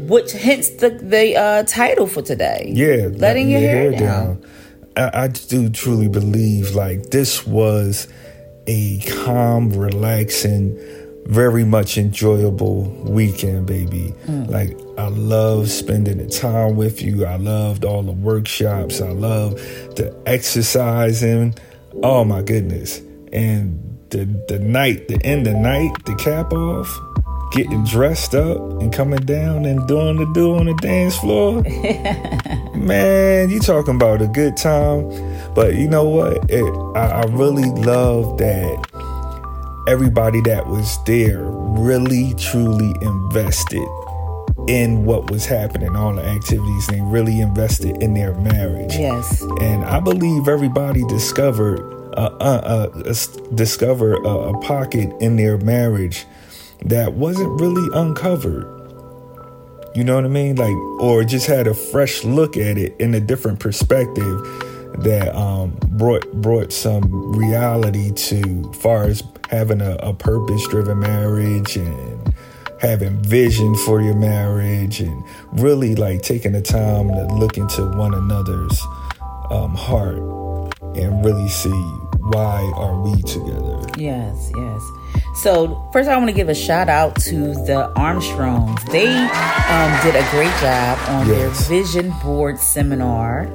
Which 0.08 0.30
hence 0.30 0.70
the 0.70 0.90
the 0.90 1.36
uh, 1.36 1.62
title 1.64 2.06
for 2.06 2.22
today. 2.22 2.70
Yeah, 2.72 3.08
letting 3.10 3.50
your, 3.50 3.58
hair, 3.58 3.90
down. 3.90 4.44
I, 4.96 5.24
I 5.24 5.28
do 5.28 5.70
truly 5.70 6.08
believe 6.08 6.74
like 6.74 7.10
this 7.10 7.46
was 7.46 8.08
a 8.66 9.00
calm, 9.00 9.70
relaxing, 9.70 10.78
very 11.26 11.64
much 11.64 11.98
enjoyable 11.98 12.84
weekend, 13.04 13.66
baby. 13.66 14.14
Mm. 14.26 14.50
Like 14.50 14.76
I 14.98 15.08
love 15.08 15.70
spending 15.70 16.18
the 16.18 16.28
time 16.28 16.76
with 16.76 17.02
you. 17.02 17.24
I 17.24 17.36
loved 17.36 17.84
all 17.84 18.02
the 18.02 18.12
workshops. 18.12 19.00
I 19.00 19.10
love 19.10 19.54
the 19.96 20.14
exercising. 20.26 21.54
Oh 22.02 22.24
my 22.24 22.42
goodness. 22.42 23.00
And 23.32 23.98
the 24.10 24.24
the 24.48 24.58
night, 24.58 25.08
the 25.08 25.24
end 25.24 25.46
of 25.46 25.54
night, 25.56 25.92
the 26.04 26.14
cap 26.16 26.52
off, 26.52 26.88
getting 27.50 27.84
dressed 27.84 28.34
up 28.34 28.58
and 28.80 28.92
coming 28.92 29.20
down 29.20 29.64
and 29.64 29.86
doing 29.86 30.16
the 30.16 30.30
do 30.32 30.54
on 30.54 30.66
the 30.66 30.74
dance 30.74 31.16
floor. 31.16 31.62
Man, 32.74 33.50
you 33.50 33.60
talking 33.60 33.96
about 33.96 34.22
a 34.22 34.28
good 34.28 34.56
time. 34.56 35.08
But 35.54 35.74
you 35.74 35.88
know 35.88 36.04
what? 36.04 36.50
It, 36.50 36.64
I, 36.96 37.22
I 37.22 37.24
really 37.26 37.68
love 37.82 38.38
that 38.38 39.84
everybody 39.88 40.40
that 40.42 40.66
was 40.66 41.02
there 41.04 41.42
really, 41.44 42.34
truly 42.34 42.94
invested 43.02 43.88
in 44.68 45.04
what 45.04 45.30
was 45.30 45.46
happening, 45.46 45.96
all 45.96 46.14
the 46.14 46.24
activities. 46.24 46.86
They 46.86 47.00
really 47.00 47.40
invested 47.40 48.02
in 48.02 48.14
their 48.14 48.34
marriage. 48.34 48.94
Yes. 48.94 49.42
And 49.60 49.84
I 49.84 50.00
believe 50.00 50.48
everybody 50.48 51.04
discovered 51.06 51.98
uh, 52.14 52.36
uh, 52.40 52.90
uh, 52.94 53.14
discovered 53.54 54.24
a, 54.24 54.28
a 54.28 54.60
pocket 54.62 55.12
in 55.20 55.36
their 55.36 55.58
marriage 55.58 56.26
that 56.86 57.14
wasn't 57.14 57.60
really 57.60 57.88
uncovered. 57.94 58.64
You 59.94 60.04
know 60.04 60.14
what 60.14 60.24
I 60.24 60.28
mean? 60.28 60.56
Like, 60.56 60.74
or 61.00 61.24
just 61.24 61.46
had 61.46 61.66
a 61.66 61.74
fresh 61.74 62.24
look 62.24 62.56
at 62.56 62.78
it 62.78 62.94
in 63.00 63.14
a 63.14 63.20
different 63.20 63.58
perspective 63.58 64.40
that 64.98 65.34
um, 65.34 65.76
brought 65.88 66.30
brought 66.32 66.72
some 66.72 67.36
reality 67.36 68.12
to 68.12 68.72
far 68.74 69.04
as 69.04 69.22
having 69.50 69.80
a, 69.80 69.94
a 69.96 70.14
purpose 70.14 70.66
driven 70.68 71.00
marriage 71.00 71.76
and 71.76 72.34
having 72.80 73.20
vision 73.22 73.74
for 73.76 74.00
your 74.00 74.14
marriage 74.14 75.00
and 75.00 75.24
really 75.52 75.94
like 75.94 76.22
taking 76.22 76.52
the 76.52 76.62
time 76.62 77.08
to 77.08 77.26
look 77.34 77.58
into 77.58 77.84
one 77.96 78.14
another's 78.14 78.80
um, 79.50 79.74
heart 79.74 80.16
and 80.96 81.24
really 81.24 81.48
see 81.48 81.68
why 82.20 82.62
are 82.74 83.00
we 83.00 83.20
together. 83.22 83.84
Yes, 83.98 84.50
yes. 84.56 84.82
So 85.34 85.88
first, 85.92 86.08
I 86.08 86.16
want 86.16 86.28
to 86.28 86.34
give 86.34 86.48
a 86.48 86.54
shout 86.54 86.88
out 86.88 87.16
to 87.22 87.54
the 87.54 87.90
Armstrongs. 87.96 88.82
They 88.90 89.06
um, 89.08 90.02
did 90.02 90.16
a 90.16 90.26
great 90.30 90.52
job 90.60 90.98
on 91.08 91.26
Yes. 91.28 91.36
their 91.38 91.50
vision 91.82 92.12
board 92.22 92.58
seminar, 92.58 93.48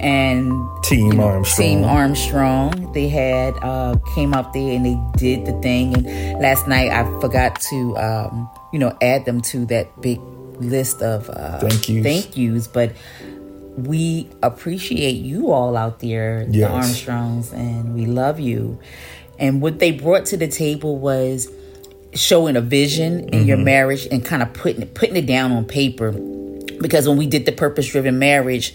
and 0.00 0.50
Team 0.82 1.12
you 1.12 1.12
know, 1.18 1.24
Armstrong. 1.24 1.68
Team 1.68 1.84
Armstrong. 1.84 2.92
They 2.92 3.08
had 3.08 3.54
uh, 3.62 3.96
came 4.14 4.32
up 4.34 4.52
there 4.52 4.74
and 4.74 4.84
they 4.86 4.98
did 5.16 5.44
the 5.46 5.52
thing. 5.60 5.94
And 6.06 6.40
last 6.42 6.66
night, 6.66 6.90
I 6.90 7.04
forgot 7.20 7.60
to 7.70 7.96
um, 7.98 8.48
you 8.72 8.78
know 8.78 8.96
add 9.02 9.24
them 9.26 9.40
to 9.52 9.66
that 9.66 10.00
big 10.00 10.20
list 10.58 11.00
of 11.02 11.28
uh, 11.30 11.58
Thank 11.60 11.88
yous. 11.88 12.02
Thank 12.02 12.36
yous, 12.36 12.66
but. 12.66 12.92
We 13.76 14.28
appreciate 14.42 15.22
you 15.22 15.52
all 15.52 15.74
out 15.76 16.00
there, 16.00 16.44
the 16.44 16.64
Armstrongs, 16.64 17.52
and 17.52 17.94
we 17.94 18.04
love 18.04 18.38
you. 18.40 18.78
And 19.40 19.60
what 19.60 19.78
they 19.78 19.90
brought 19.90 20.26
to 20.26 20.36
the 20.36 20.46
table 20.48 20.98
was 20.98 21.50
showing 22.14 22.56
a 22.56 22.60
vision 22.60 23.28
in 23.30 23.46
your 23.46 23.56
marriage 23.56 24.06
and 24.10 24.24
kind 24.24 24.42
of 24.42 24.52
putting 24.52 24.82
it, 24.82 24.94
putting 24.94 25.16
it 25.16 25.26
down 25.26 25.52
on 25.52 25.64
paper. 25.64 26.12
Because 26.80 27.08
when 27.08 27.16
we 27.16 27.26
did 27.26 27.46
the 27.46 27.52
purpose 27.52 27.86
driven 27.88 28.18
marriage 28.18 28.74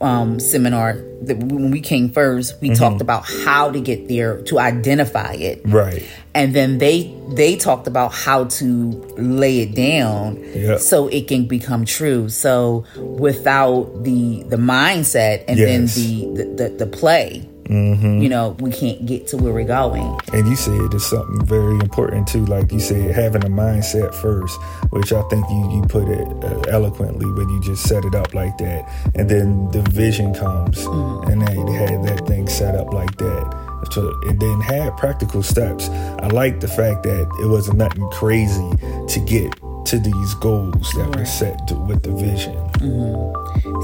um, 0.00 0.38
seminar, 0.40 0.94
the, 1.22 1.34
when 1.34 1.70
we 1.70 1.80
came 1.80 2.10
first, 2.10 2.60
we 2.60 2.74
talked 2.74 3.00
about 3.00 3.24
how 3.24 3.70
to 3.70 3.80
get 3.80 4.08
there 4.08 4.42
to 4.42 4.58
identify 4.58 5.32
it, 5.34 5.62
Right. 5.64 6.04
and 6.34 6.52
then 6.54 6.78
they 6.78 7.14
they 7.34 7.56
talked 7.56 7.86
about 7.86 8.12
how 8.12 8.44
to 8.44 8.90
lay 9.16 9.60
it 9.60 9.74
down 9.74 10.36
Yep. 10.54 10.80
so 10.80 11.08
it 11.08 11.26
can 11.28 11.46
become 11.46 11.84
true. 11.86 12.28
So 12.28 12.84
without 12.98 14.02
the 14.04 14.42
the 14.48 14.56
mindset 14.56 15.44
and 15.48 15.58
then 15.58 15.86
the 15.86 16.26
the, 16.36 16.44
the, 16.68 16.84
the 16.84 16.86
play, 16.86 17.48
you 17.68 18.28
know, 18.28 18.56
we 18.60 18.70
can't 18.70 19.06
get 19.06 19.26
to 19.28 19.36
where 19.36 19.52
we're 19.52 19.64
going. 19.64 20.18
And 20.32 20.48
you 20.48 20.56
said 20.56 20.92
it's 20.92 21.06
something 21.06 21.44
very 21.46 21.74
important 21.80 22.28
too. 22.28 22.44
Like 22.46 22.72
you 22.72 22.80
said, 22.80 23.14
having 23.14 23.44
a 23.44 23.48
mindset 23.48 24.14
first, 24.14 24.60
which 24.90 25.12
I 25.12 25.22
think 25.28 25.48
you, 25.50 25.76
you 25.76 25.82
put 25.88 26.08
it 26.08 26.26
uh, 26.44 26.60
eloquently 26.68 27.26
when 27.26 27.48
you 27.48 27.60
just 27.62 27.88
set 27.88 28.04
it 28.04 28.14
up 28.14 28.34
like 28.34 28.56
that. 28.58 28.88
And 29.14 29.28
then 29.28 29.70
the 29.70 29.82
vision 29.90 30.34
comes 30.34 30.84
and 30.84 31.42
they 31.42 31.72
had 31.72 32.04
that 32.04 32.26
thing 32.26 32.48
set 32.48 32.74
up 32.74 32.92
like 32.92 33.16
that. 33.18 33.64
So 33.92 34.08
it 34.22 34.40
then 34.40 34.60
had 34.60 34.96
practical 34.96 35.42
steps. 35.42 35.88
I 35.88 36.28
like 36.28 36.60
the 36.60 36.68
fact 36.68 37.02
that 37.04 37.28
it 37.42 37.46
wasn't 37.46 37.78
nothing 37.78 38.08
crazy 38.10 38.70
to 39.08 39.20
get 39.20 39.52
to 39.86 39.98
these 39.98 40.34
goals 40.34 40.90
that 40.92 41.14
were 41.14 41.26
set 41.26 41.68
to, 41.68 41.74
with 41.74 42.02
the 42.02 42.12
vision. 42.12 42.54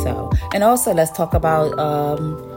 So, 0.03 0.31
and 0.55 0.65
also 0.65 0.95
let's 0.95 1.11
talk 1.11 1.35
about 1.35 1.79
um, 1.79 2.50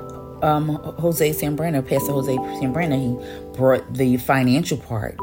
um, 0.43 0.75
Jose 0.99 1.29
Sambrana, 1.31 1.87
Pastor 1.87 2.11
Jose 2.11 2.35
Sambrana. 2.35 2.97
He 2.99 3.57
brought 3.57 3.83
the 3.93 4.17
financial 4.17 4.77
part. 4.77 5.15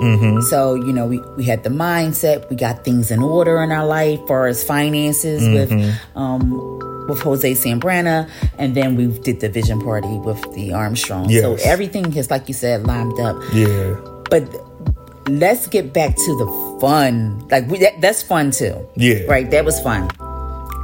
So, 0.48 0.74
you 0.74 0.92
know, 0.92 1.06
we, 1.06 1.18
we 1.36 1.44
had 1.44 1.62
the 1.62 1.70
mindset, 1.70 2.48
we 2.50 2.56
got 2.56 2.84
things 2.84 3.10
in 3.10 3.22
order 3.22 3.62
in 3.62 3.70
our 3.72 3.86
life 3.86 4.18
for 4.26 4.46
as 4.46 4.64
finances 4.64 5.42
with 5.48 5.70
um, 6.16 6.78
with 7.08 7.20
Jose 7.22 7.52
Sambrana, 7.52 8.28
and 8.58 8.74
then 8.74 8.94
we 8.96 9.06
did 9.20 9.40
the 9.40 9.48
vision 9.48 9.80
party 9.80 10.08
with 10.18 10.40
the 10.54 10.72
Armstrong. 10.72 11.28
So 11.30 11.56
everything 11.64 12.14
is 12.16 12.30
like 12.30 12.48
you 12.48 12.54
said, 12.54 12.86
lined 12.86 13.18
up. 13.20 13.36
Yeah. 13.52 13.96
But 14.30 14.44
let's 15.28 15.66
get 15.66 15.92
back 15.92 16.14
to 16.16 16.36
the 16.38 16.78
fun. 16.80 17.46
Like 17.50 17.66
we, 17.68 17.78
that, 17.80 18.00
that's 18.00 18.22
fun 18.22 18.52
too. 18.52 18.86
Yeah. 18.96 19.24
Right. 19.28 19.50
That 19.50 19.64
was 19.64 19.80
fun. 19.80 20.08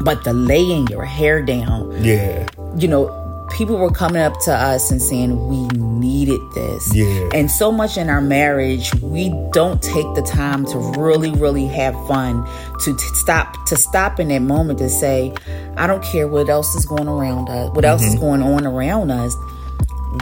But 0.03 0.25
the 0.25 0.33
laying 0.33 0.87
your 0.89 1.05
hair 1.05 1.43
down, 1.43 1.93
Yeah. 2.05 2.47
you 2.77 2.87
know, 2.89 3.09
people 3.51 3.77
were 3.77 3.91
coming 3.91 4.21
up 4.21 4.39
to 4.41 4.53
us 4.53 4.91
and 4.91 5.01
saying 5.01 5.49
we 5.49 5.67
needed 5.79 6.41
this. 6.55 6.95
Yeah. 6.95 7.29
And 7.33 7.51
so 7.51 7.71
much 7.73 7.97
in 7.97 8.09
our 8.11 8.21
marriage, 8.21 8.93
we 8.97 9.31
don't 9.53 9.81
take 9.83 10.07
the 10.15 10.23
time 10.23 10.65
to 10.67 10.79
really, 10.99 11.31
really 11.31 11.67
have 11.67 11.95
fun. 12.07 12.45
To 12.85 12.95
t- 12.97 12.99
stop, 13.15 13.55
to 13.67 13.77
stop 13.77 14.19
in 14.21 14.29
that 14.29 14.43
moment 14.43 14.79
to 14.81 14.89
say, 14.91 15.33
I 15.77 15.87
don't 15.87 16.03
care 16.03 16.29
what 16.29 16.49
else 16.49 16.75
is 16.75 16.85
going 16.85 17.09
around 17.09 17.49
us, 17.49 17.71
what 17.75 17.85
else 17.85 18.03
Mm-hmm. 18.03 18.15
is 18.15 18.21
going 18.21 18.43
on 18.43 18.67
around 18.67 19.11
us. 19.11 19.35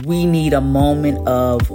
We 0.05 0.25
need 0.25 0.53
a 0.53 0.61
moment 0.61 1.27
of 1.27 1.69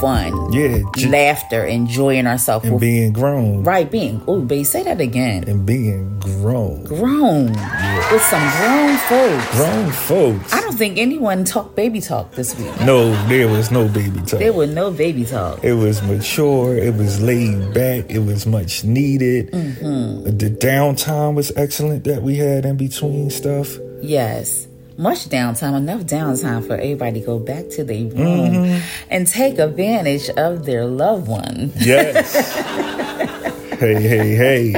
fun, 0.00 0.52
Yeah. 0.52 0.78
J- 0.96 1.08
laughter, 1.08 1.64
enjoying 1.64 2.26
ourselves. 2.26 2.64
and 2.66 2.78
being 2.80 3.12
grown. 3.12 3.62
right, 3.64 3.90
being. 3.90 4.22
Oh, 4.26 4.40
babe, 4.40 4.64
say 4.66 4.82
that 4.84 5.00
again. 5.00 5.44
And 5.48 5.64
being 5.66 6.18
grown. 6.20 6.84
Grown 6.84 7.46
with 7.52 8.22
some 8.22 8.46
grown 8.58 8.96
folks. 9.08 9.56
Grown 9.56 9.90
folks. 9.90 10.52
I 10.54 10.60
don't 10.60 10.76
think 10.76 10.98
anyone 10.98 11.44
talked 11.44 11.74
baby 11.76 12.00
talk 12.00 12.32
this 12.32 12.56
week. 12.58 12.72
No, 12.82 13.10
there 13.26 13.48
was 13.48 13.70
no 13.70 13.88
baby 13.88 14.20
talk. 14.20 14.38
There 14.40 14.52
was 14.52 14.70
no 14.70 14.90
baby 14.90 15.24
talk. 15.24 15.62
It 15.64 15.74
was 15.74 16.02
mature. 16.02 16.76
It 16.76 16.94
was 16.94 17.20
laid 17.20 17.74
back. 17.74 18.10
It 18.10 18.20
was 18.20 18.46
much 18.46 18.84
needed. 18.84 19.50
Mm-hmm. 19.52 20.24
The 20.38 20.50
downtime 20.50 21.34
was 21.34 21.50
excellent 21.56 22.04
that 22.04 22.22
we 22.22 22.36
had 22.36 22.64
in 22.64 22.76
between 22.76 23.30
stuff. 23.30 23.76
Yes. 24.00 24.67
Much 24.98 25.28
downtime, 25.28 25.76
enough 25.76 26.00
downtime 26.00 26.66
for 26.66 26.74
everybody 26.74 27.20
to 27.20 27.26
go 27.26 27.38
back 27.38 27.68
to 27.68 27.84
their 27.84 28.02
room 28.02 28.50
mm-hmm. 28.50 29.06
and 29.08 29.28
take 29.28 29.60
advantage 29.60 30.28
of 30.30 30.66
their 30.66 30.86
loved 30.86 31.28
one. 31.28 31.70
Yes. 31.76 32.56
hey, 33.78 33.94
hey, 34.02 34.34
hey. 34.34 34.74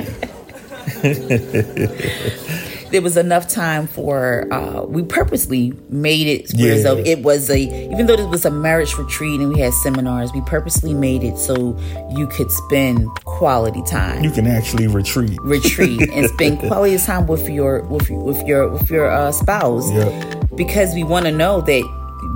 There 2.90 3.02
was 3.02 3.16
enough 3.16 3.46
time 3.48 3.86
for 3.86 4.46
uh, 4.52 4.82
we 4.82 5.02
purposely 5.02 5.72
made 5.88 6.26
it 6.26 6.52
Yeah. 6.54 6.82
so 6.82 6.96
it 6.98 7.22
was 7.22 7.48
a 7.50 7.58
even 7.92 8.06
though 8.06 8.16
this 8.16 8.26
was 8.26 8.44
a 8.44 8.50
marriage 8.50 8.96
retreat 8.96 9.40
and 9.40 9.52
we 9.52 9.60
had 9.60 9.72
seminars, 9.74 10.32
we 10.32 10.40
purposely 10.42 10.92
made 10.94 11.22
it 11.22 11.38
so 11.38 11.78
you 12.16 12.26
could 12.26 12.50
spend 12.50 13.06
quality 13.24 13.82
time. 13.84 14.24
You 14.24 14.30
can 14.30 14.46
actually 14.46 14.86
retreat. 14.88 15.38
retreat 15.42 16.10
and 16.10 16.26
spend 16.34 16.58
quality 16.60 16.98
time 16.98 17.26
with 17.26 17.48
your 17.48 17.82
with 17.84 18.10
with 18.10 18.42
your 18.46 18.68
with 18.68 18.90
your 18.90 19.10
uh, 19.10 19.30
spouse 19.32 19.90
Yep. 19.92 20.56
because 20.56 20.94
we 20.94 21.04
want 21.04 21.26
to 21.26 21.32
know 21.32 21.60
that 21.60 21.82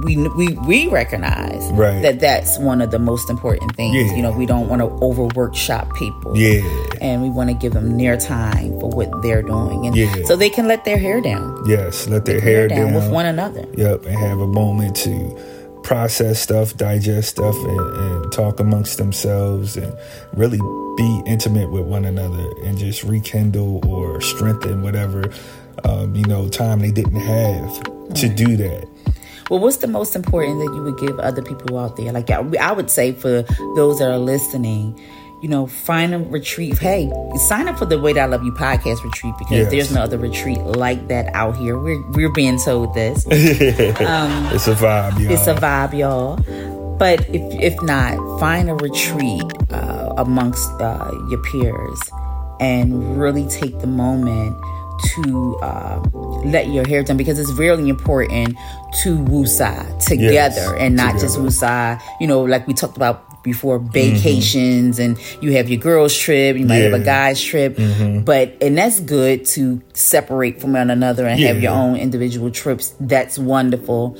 we 0.02 0.16
we 0.36 0.48
we 0.66 0.88
recognize 0.88 1.62
Right. 1.72 2.02
that 2.02 2.20
that's 2.20 2.58
one 2.58 2.80
of 2.82 2.90
the 2.90 2.98
most 2.98 3.30
important 3.30 3.74
things. 3.76 3.94
Yeah. 3.96 4.16
You 4.16 4.22
know, 4.22 4.32
we 4.32 4.46
don't 4.46 4.68
want 4.68 4.80
to 4.80 4.86
overwork 5.04 5.54
shop 5.54 5.94
people. 5.94 6.36
Yeah. 6.36 6.60
And 7.00 7.22
we 7.22 7.30
want 7.30 7.50
to 7.50 7.54
give 7.54 7.72
them 7.72 7.96
their 7.98 8.16
time 8.16 8.70
for 8.80 8.88
what 8.90 9.10
they're 9.22 9.42
doing, 9.42 9.86
and 9.86 9.96
Yeah. 9.96 10.24
so 10.24 10.36
they 10.36 10.50
can 10.50 10.66
let 10.68 10.84
their 10.84 10.98
hair 10.98 11.20
down, 11.20 11.62
Yes. 11.66 12.08
Let 12.08 12.24
their 12.24 12.40
hair 12.40 12.60
hair 12.60 12.68
down, 12.68 12.92
down. 12.92 12.94
with 12.94 13.10
one 13.10 13.26
another. 13.26 13.64
Yep. 13.76 14.06
And 14.06 14.16
have 14.16 14.40
a 14.40 14.46
moment 14.46 14.96
to 14.96 15.36
process 15.82 16.40
stuff, 16.40 16.76
digest 16.76 17.28
stuff, 17.30 17.54
and, 17.56 17.80
and 17.96 18.32
talk 18.32 18.58
amongst 18.60 18.96
themselves 18.98 19.76
and 19.76 19.92
really 20.32 20.58
be 20.96 21.22
intimate 21.26 21.70
with 21.70 21.84
one 21.84 22.04
another 22.06 22.46
and 22.64 22.78
just 22.78 23.02
rekindle 23.04 23.80
or 23.86 24.20
strengthen 24.20 24.82
whatever, 24.82 25.24
um, 25.84 26.14
you 26.14 26.24
know, 26.24 26.48
time 26.48 26.78
they 26.80 26.90
didn't 26.90 27.16
have 27.20 27.82
to 28.14 28.28
do 28.28 28.56
that. 28.56 28.86
Well, 29.50 29.60
what's 29.60 29.76
the 29.78 29.86
most 29.88 30.16
important 30.16 30.58
that 30.60 30.74
you 30.74 30.82
would 30.82 30.98
give 30.98 31.18
other 31.20 31.42
people 31.42 31.78
out 31.78 31.96
there? 31.96 32.12
Like 32.12 32.30
I, 32.30 32.42
I 32.60 32.72
would 32.72 32.90
say 32.90 33.12
for 33.12 33.42
those 33.76 33.98
that 33.98 34.10
are 34.10 34.18
listening, 34.18 34.98
you 35.42 35.48
know, 35.50 35.66
find 35.66 36.14
a 36.14 36.18
retreat. 36.18 36.78
Hey, 36.78 37.12
sign 37.36 37.68
up 37.68 37.78
for 37.78 37.84
the 37.84 37.98
Way 37.98 38.18
I 38.18 38.24
Love 38.24 38.42
You 38.44 38.52
podcast 38.52 39.04
retreat 39.04 39.34
because 39.38 39.58
Yes. 39.58 39.70
there's 39.70 39.92
no 39.94 40.00
other 40.02 40.16
retreat 40.16 40.58
like 40.60 41.08
that 41.08 41.26
out 41.34 41.56
here. 41.58 41.78
We're 41.78 42.00
we're 42.12 42.32
being 42.32 42.58
told 42.58 42.94
this. 42.94 43.26
It's 43.30 44.66
a 44.68 44.74
vibe, 44.74 45.20
y'all. 45.20 45.32
It's 45.32 45.46
a 45.46 45.54
vibe, 45.54 45.98
y'all. 45.98 46.36
But 46.96 47.20
if 47.28 47.42
if 47.74 47.82
not, 47.82 48.16
find 48.40 48.70
a 48.70 48.74
retreat 48.74 49.42
uh, 49.70 50.14
amongst 50.16 50.70
uh, 50.80 51.10
your 51.28 51.42
peers 51.42 52.00
and 52.60 53.20
really 53.20 53.46
take 53.48 53.80
the 53.80 53.86
moment 53.88 54.56
to 55.04 55.56
uh, 55.62 56.00
let 56.44 56.68
your 56.68 56.86
hair 56.86 57.02
down 57.02 57.16
because 57.16 57.38
it's 57.38 57.52
really 57.52 57.88
important 57.88 58.56
to 59.02 59.16
woosah 59.18 59.98
together 60.04 60.32
Yes, 60.32 60.72
and 60.78 60.96
not 60.96 61.12
just 61.18 61.36
together. 61.36 61.48
woosah. 61.50 62.02
You 62.20 62.26
know, 62.26 62.42
like 62.42 62.66
we 62.66 62.74
talked 62.74 62.96
about 62.96 63.42
before, 63.44 63.78
vacations 63.78 64.98
and 64.98 65.18
you 65.42 65.52
have 65.52 65.68
your 65.68 65.78
girls 65.78 66.16
trip, 66.16 66.56
you 66.56 66.64
might 66.64 66.76
have 66.76 66.94
a 66.94 66.98
guys 67.04 67.42
trip, 67.42 67.76
but 68.24 68.56
and 68.62 68.78
that's 68.78 69.00
good 69.00 69.44
to 69.46 69.82
separate 69.92 70.60
from 70.60 70.72
one 70.72 70.88
another 70.90 71.26
and 71.26 71.38
have 71.40 71.60
your 71.62 71.72
own 71.72 71.96
individual 71.96 72.50
trips. 72.50 72.94
That's 73.00 73.38
wonderful, 73.38 74.16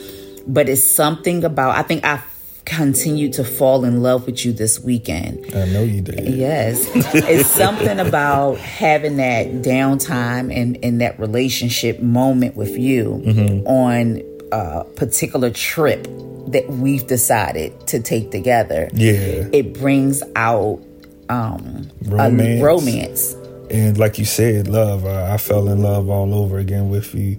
but 0.46 0.68
it's 0.68 0.84
something 0.84 1.42
about 1.44 1.76
I 1.76 1.82
think 1.82 2.04
I 2.04 2.18
continued 2.64 3.32
to 3.34 3.44
fall 3.44 3.84
in 3.84 4.02
love 4.02 4.26
with 4.26 4.44
you 4.44 4.52
this 4.52 4.80
weekend. 4.80 5.44
I 5.54 5.66
know 5.66 5.82
you 5.82 6.00
did. 6.00 6.34
Yes. 6.34 6.88
it's 7.14 7.48
something 7.48 7.98
about 8.00 8.56
having 8.58 9.18
that 9.18 9.46
downtime 9.62 10.54
and, 10.54 10.78
and 10.82 11.00
that 11.00 11.18
relationship 11.18 12.00
moment 12.00 12.56
with 12.56 12.76
you 12.78 13.22
Mm-hmm. 13.24 13.66
on 13.66 14.22
a 14.52 14.84
particular 14.96 15.50
trip 15.50 16.04
that 16.48 16.66
we've 16.68 17.06
decided 17.06 17.86
to 17.88 18.00
take 18.00 18.30
together. 18.30 18.88
Yeah. 18.92 19.48
It 19.52 19.74
brings 19.74 20.22
out 20.36 20.80
um 21.28 21.90
Romance. 22.02 22.60
A 22.60 22.64
romance. 22.64 23.34
and 23.70 23.96
like 23.98 24.18
you 24.18 24.24
said, 24.24 24.68
love. 24.68 25.04
Uh, 25.06 25.24
I 25.32 25.38
fell 25.38 25.68
in 25.68 25.82
love 25.82 26.08
all 26.10 26.34
over 26.34 26.58
again 26.58 26.88
with 26.90 27.14
you. 27.14 27.38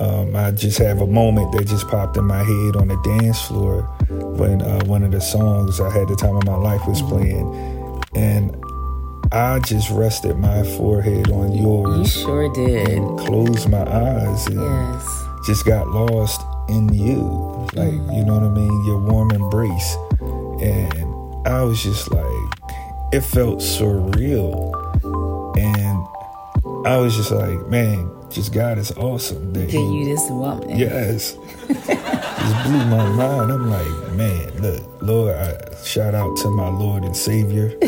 Um, 0.00 0.34
I 0.34 0.50
just 0.50 0.78
have 0.78 1.00
a 1.00 1.06
moment 1.06 1.52
that 1.52 1.66
just 1.66 1.86
popped 1.88 2.16
in 2.16 2.24
my 2.24 2.38
head 2.42 2.76
on 2.76 2.88
the 2.88 3.00
dance 3.04 3.40
floor 3.42 3.82
when 4.08 4.60
uh, 4.62 4.84
one 4.86 5.02
of 5.04 5.12
the 5.12 5.20
songs 5.20 5.80
I 5.80 5.90
had 5.90 6.08
the 6.08 6.16
time 6.16 6.36
of 6.36 6.44
my 6.46 6.56
life 6.56 6.86
was 6.86 7.00
playing, 7.02 8.02
and 8.14 8.56
I 9.32 9.60
just 9.60 9.90
rested 9.90 10.36
my 10.36 10.62
forehead 10.76 11.30
on 11.30 11.52
yours. 11.52 12.16
You 12.16 12.22
sure 12.22 12.52
did. 12.52 12.98
closed 13.18 13.68
my 13.68 13.82
eyes, 13.88 14.46
and 14.48 14.60
Yes. 14.60 15.24
just 15.46 15.64
got 15.66 15.88
lost 15.88 16.40
in 16.68 16.92
you. 16.92 17.18
Like, 17.74 17.92
you 17.92 18.24
know 18.24 18.34
what 18.34 18.42
I 18.44 18.48
mean? 18.48 18.84
Your 18.86 18.98
warm 18.98 19.30
embrace. 19.32 19.96
And 20.60 21.46
I 21.46 21.62
was 21.62 21.82
just 21.82 22.10
like, 22.10 22.24
it 23.12 23.20
felt 23.22 23.58
surreal. 23.58 24.72
And 25.58 26.06
I 26.84 26.96
was 26.98 27.16
just 27.16 27.30
like, 27.30 27.66
man, 27.68 28.10
just 28.30 28.52
God 28.52 28.78
is 28.78 28.92
awesome. 28.92 29.52
That 29.52 29.70
Give 29.70 29.80
you 29.90 30.04
this 30.04 30.28
woman. 30.30 30.76
Yes. 30.78 31.34
just 31.66 32.64
blew 32.66 32.84
my 32.86 33.08
mind. 33.10 33.50
I'm 33.52 33.70
like, 33.70 34.12
man, 34.12 34.50
look, 34.60 35.02
Lord, 35.02 35.34
I 35.36 35.56
shout 35.84 36.14
out 36.14 36.36
to 36.38 36.48
my 36.50 36.68
Lord 36.68 37.04
and 37.04 37.16
Savior. 37.16 37.72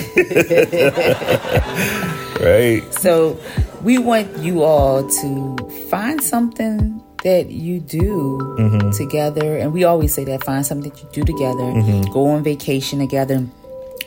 right? 2.40 2.82
So 2.94 3.38
we 3.82 3.98
want 3.98 4.36
you 4.38 4.62
all 4.62 5.08
to 5.08 5.56
find 5.90 6.22
something 6.22 7.02
that 7.22 7.50
you 7.50 7.80
do 7.80 8.38
Mm-hmm. 8.58 8.90
together. 8.92 9.56
And 9.56 9.72
we 9.72 9.84
always 9.84 10.14
say 10.14 10.24
that 10.24 10.44
find 10.44 10.64
something 10.64 10.90
that 10.90 11.02
you 11.02 11.08
do 11.12 11.24
together, 11.24 11.62
Mm-hmm. 11.62 12.12
go 12.12 12.26
on 12.28 12.42
vacation 12.42 12.98
together. 13.00 13.46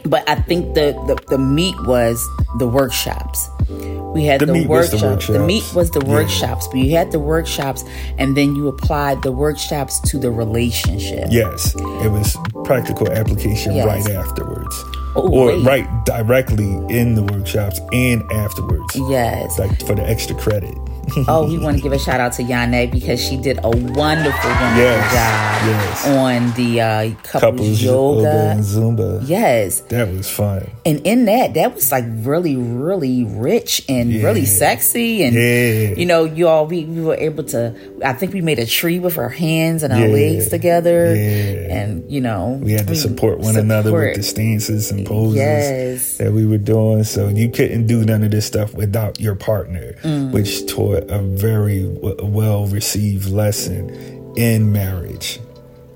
But 0.05 0.27
I 0.29 0.35
think 0.35 0.75
the, 0.75 0.93
the, 1.07 1.15
the 1.29 1.37
meat 1.37 1.75
was 1.85 2.25
the 2.57 2.67
workshops. 2.67 3.49
We 3.69 4.25
had 4.25 4.41
The 4.41 4.47
the, 4.47 4.65
was 4.65 4.89
the 4.91 4.97
workshops. 4.97 5.27
The, 5.27 5.39
meat 5.45 5.63
was 5.75 5.91
the 5.91 6.01
Yeah. 6.03 6.11
workshops. 6.13 6.67
But 6.67 6.77
you 6.77 6.95
had 6.95 7.11
the 7.11 7.19
workshops, 7.19 7.83
and 8.17 8.35
then 8.35 8.55
you 8.55 8.67
applied 8.67 9.21
the 9.21 9.31
workshops 9.31 9.99
to 10.09 10.17
the 10.17 10.31
relationship. 10.31 11.27
Yes, 11.29 11.75
it 11.75 12.11
was 12.11 12.35
practical 12.73 13.11
application 13.11 13.73
Yes. 13.75 13.85
right 13.87 14.15
afterwards. 14.15 14.75
Oh, 15.15 15.27
or 15.31 15.47
wait. 15.47 15.65
right 15.65 16.05
directly 16.05 16.69
in 16.87 17.15
the 17.15 17.23
workshops 17.23 17.81
and 17.91 18.21
afterwards. 18.31 18.95
Yes. 19.09 19.57
Like 19.57 19.83
for 19.87 19.95
the 19.95 20.07
extra 20.07 20.35
credit. 20.35 20.75
oh, 21.27 21.47
we 21.49 21.57
want 21.57 21.75
to 21.75 21.81
give 21.81 21.91
a 21.91 21.97
shout 21.97 22.19
out 22.19 22.33
to 22.33 22.43
Yane 22.43 22.91
because 22.91 23.19
she 23.19 23.35
did 23.35 23.57
a 23.63 23.69
wonderful, 23.69 23.97
wonderful 23.97 24.77
Yes, 24.77 25.01
job 25.11 25.65
yes. 25.65 26.07
on 26.07 26.53
the 26.53 26.81
uh, 26.81 27.09
couples, 27.23 27.41
Couples 27.41 27.81
yoga 27.81 28.21
yoga. 28.21 28.49
and 28.51 28.59
Zumba. 28.63 29.23
Yes. 29.27 29.79
That 29.89 30.07
was 30.09 30.29
fun. 30.29 30.69
And 30.85 31.01
in 31.07 31.25
that, 31.25 31.55
that 31.55 31.73
was 31.73 31.91
like 31.91 32.05
really, 32.07 32.55
really 32.57 33.23
rich 33.23 33.83
and 33.89 34.13
really 34.21 34.45
sexy. 34.45 35.23
And, 35.23 35.33
Yeah. 35.33 35.95
you 35.97 36.05
know, 36.05 36.25
you 36.25 36.47
all, 36.47 36.67
we, 36.67 36.85
we 36.85 37.01
were 37.01 37.15
able 37.15 37.43
to, 37.45 37.73
I 38.05 38.13
think 38.13 38.31
we 38.33 38.41
made 38.41 38.59
a 38.59 38.67
tree 38.67 38.99
with 38.99 39.17
our 39.17 39.29
hands 39.29 39.81
and 39.81 39.91
our 39.91 40.05
Yeah. 40.05 40.13
legs 40.13 40.49
together. 40.49 41.15
Yeah. 41.15 41.75
And, 41.75 42.11
you 42.11 42.21
know, 42.21 42.58
We 42.59 42.73
had 42.73 42.87
to 42.87 42.95
support 42.95 43.39
one 43.39 43.55
another 43.55 43.91
with 43.91 44.15
the 44.17 44.23
stances 44.23 44.91
and 44.91 45.05
poses 45.05 45.37
Yes. 45.37 46.17
that 46.17 46.31
we 46.33 46.45
were 46.45 46.57
doing. 46.57 47.03
So 47.03 47.29
you 47.29 47.49
couldn't 47.49 47.87
do 47.87 48.03
none 48.03 48.23
of 48.23 48.31
this 48.31 48.45
stuff 48.45 48.73
without 48.73 49.19
your 49.19 49.35
partner, 49.35 49.93
Mm. 50.03 50.31
which 50.31 50.65
taught 50.67 51.09
a 51.09 51.19
very 51.19 51.83
w- 51.83 52.17
well 52.23 52.65
received 52.67 53.29
lesson 53.29 53.89
in 54.35 54.71
marriage 54.71 55.39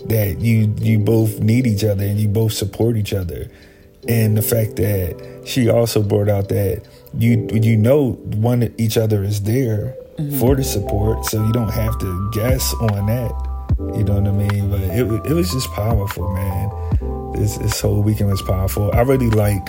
that 0.07 0.39
you 0.41 0.73
you 0.81 0.99
both 0.99 1.39
need 1.39 1.65
each 1.67 1.83
other 1.83 2.03
and 2.03 2.19
you 2.19 2.27
both 2.27 2.53
support 2.53 2.97
each 2.97 3.13
other. 3.13 3.47
And 4.07 4.35
the 4.37 4.41
fact 4.41 4.75
that 4.77 5.15
she 5.45 5.69
also 5.69 6.01
brought 6.01 6.27
out 6.29 6.49
that 6.49 6.81
you 7.17 7.47
you 7.53 7.77
know 7.77 8.13
one 8.35 8.73
each 8.77 8.97
other 8.97 9.23
is 9.23 9.41
there 9.41 9.95
Mm-hmm. 10.19 10.37
for 10.39 10.55
the 10.55 10.63
support, 10.63 11.25
so 11.25 11.43
you 11.43 11.51
don't 11.53 11.71
have 11.73 11.97
to 11.97 12.29
guess 12.33 12.71
on 12.81 13.07
that. 13.07 13.31
You 13.79 14.03
know 14.03 14.19
what 14.19 14.27
I 14.27 14.31
mean? 14.31 14.69
But 14.69 14.81
it 14.81 15.07
it 15.25 15.33
was 15.33 15.51
just 15.51 15.69
powerful, 15.71 16.31
man. 16.33 17.33
This 17.33 17.57
this 17.57 17.81
whole 17.81 18.01
weekend 18.01 18.29
was 18.29 18.41
powerful. 18.41 18.91
I 18.93 19.01
really 19.01 19.29
like 19.29 19.67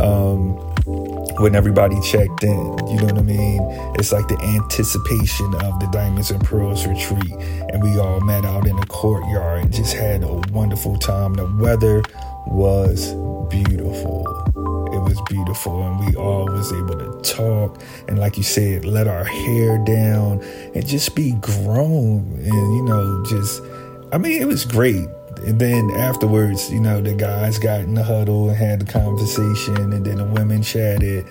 um, 0.00 0.52
when 1.38 1.54
everybody 1.54 2.00
checked 2.00 2.44
in. 2.44 2.78
You 2.88 2.96
know 2.96 3.06
what 3.06 3.18
I 3.18 3.22
mean? 3.22 3.60
It's 3.98 4.12
like 4.12 4.28
the 4.28 4.38
anticipation 4.42 5.54
of 5.54 5.80
the 5.80 5.88
Diamonds 5.92 6.30
and 6.30 6.42
Pearls 6.44 6.86
retreat, 6.86 7.32
and 7.72 7.82
we 7.82 7.98
all 7.98 8.20
met 8.20 8.44
out 8.44 8.66
in 8.66 8.76
the 8.76 8.86
courtyard 8.86 9.62
and 9.64 9.72
just 9.72 9.94
had 9.94 10.22
a 10.22 10.32
wonderful 10.52 10.98
time. 10.98 11.34
The 11.34 11.46
weather 11.58 12.02
was 12.46 13.14
beautiful. 13.48 14.45
Was 15.06 15.20
beautiful, 15.22 15.86
and 15.86 16.04
we 16.04 16.16
all 16.16 16.46
was 16.46 16.72
able 16.72 16.98
to 16.98 17.20
talk 17.22 17.80
and, 18.08 18.18
like 18.18 18.36
you 18.36 18.42
said, 18.42 18.84
let 18.84 19.06
our 19.06 19.24
hair 19.24 19.78
down 19.84 20.42
and 20.74 20.86
just 20.86 21.14
be 21.14 21.32
grown, 21.40 22.32
and 22.32 22.76
you 22.76 22.82
know, 22.82 23.24
just. 23.24 23.62
I 24.12 24.18
mean, 24.18 24.40
it 24.40 24.46
was 24.46 24.64
great. 24.64 25.08
And 25.46 25.60
then 25.60 25.90
afterwards, 25.90 26.72
you 26.72 26.80
know, 26.80 27.00
the 27.00 27.14
guys 27.14 27.58
got 27.58 27.80
in 27.80 27.94
the 27.94 28.02
huddle 28.02 28.48
and 28.48 28.56
had 28.56 28.80
the 28.80 28.92
conversation, 28.92 29.76
and 29.76 30.04
then 30.04 30.16
the 30.16 30.24
women 30.24 30.62
chatted. 30.62 31.24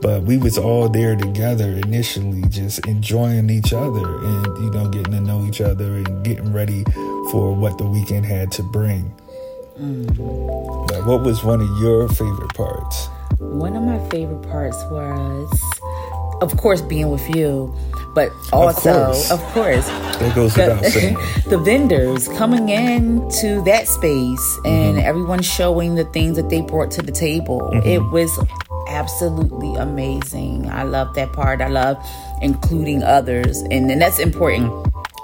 But 0.00 0.22
we 0.22 0.38
was 0.38 0.56
all 0.56 0.88
there 0.88 1.14
together 1.14 1.72
initially, 1.84 2.42
just 2.48 2.86
enjoying 2.86 3.50
each 3.50 3.72
other 3.72 4.24
and 4.24 4.46
you 4.64 4.70
know 4.70 4.88
getting 4.88 5.12
to 5.12 5.20
know 5.20 5.44
each 5.44 5.60
other 5.60 5.96
and 5.98 6.24
getting 6.24 6.52
ready 6.52 6.84
for 7.30 7.54
what 7.54 7.76
the 7.76 7.84
weekend 7.84 8.24
had 8.24 8.50
to 8.52 8.62
bring. 8.62 9.14
Mm. 9.78 10.88
But 10.88 11.06
what 11.06 11.22
was 11.22 11.44
one 11.44 11.60
of 11.60 11.68
your 11.80 12.08
favorite 12.08 12.54
parts? 12.54 13.08
One 13.40 13.74
of 13.74 13.82
my 13.82 13.98
favorite 14.10 14.42
parts 14.50 14.76
was, 14.90 15.50
of 16.42 16.54
course, 16.58 16.82
being 16.82 17.08
with 17.08 17.26
you, 17.34 17.74
but 18.14 18.30
also, 18.52 19.06
course. 19.06 19.30
of 19.30 19.40
course, 19.54 19.86
without 20.36 20.84
saying. 20.84 21.14
the, 21.14 21.42
the 21.48 21.58
vendors 21.58 22.28
coming 22.36 22.68
in 22.68 23.26
to 23.40 23.62
that 23.64 23.88
space 23.88 24.58
and 24.66 24.90
Mm-hmm. 24.90 24.98
everyone 25.08 25.40
showing 25.42 25.94
the 25.94 26.04
things 26.06 26.36
that 26.36 26.50
they 26.50 26.60
brought 26.60 26.90
to 26.92 27.02
the 27.02 27.12
table. 27.12 27.60
Mm-hmm. 27.72 27.88
It 27.88 28.02
was 28.10 28.30
absolutely 28.88 29.74
amazing. 29.76 30.68
I 30.68 30.82
love 30.82 31.14
that 31.14 31.32
part. 31.32 31.62
I 31.62 31.68
love 31.68 31.96
including 32.42 33.02
others, 33.02 33.58
and, 33.70 33.90
and 33.90 34.02
that's 34.02 34.18
important. 34.18 34.70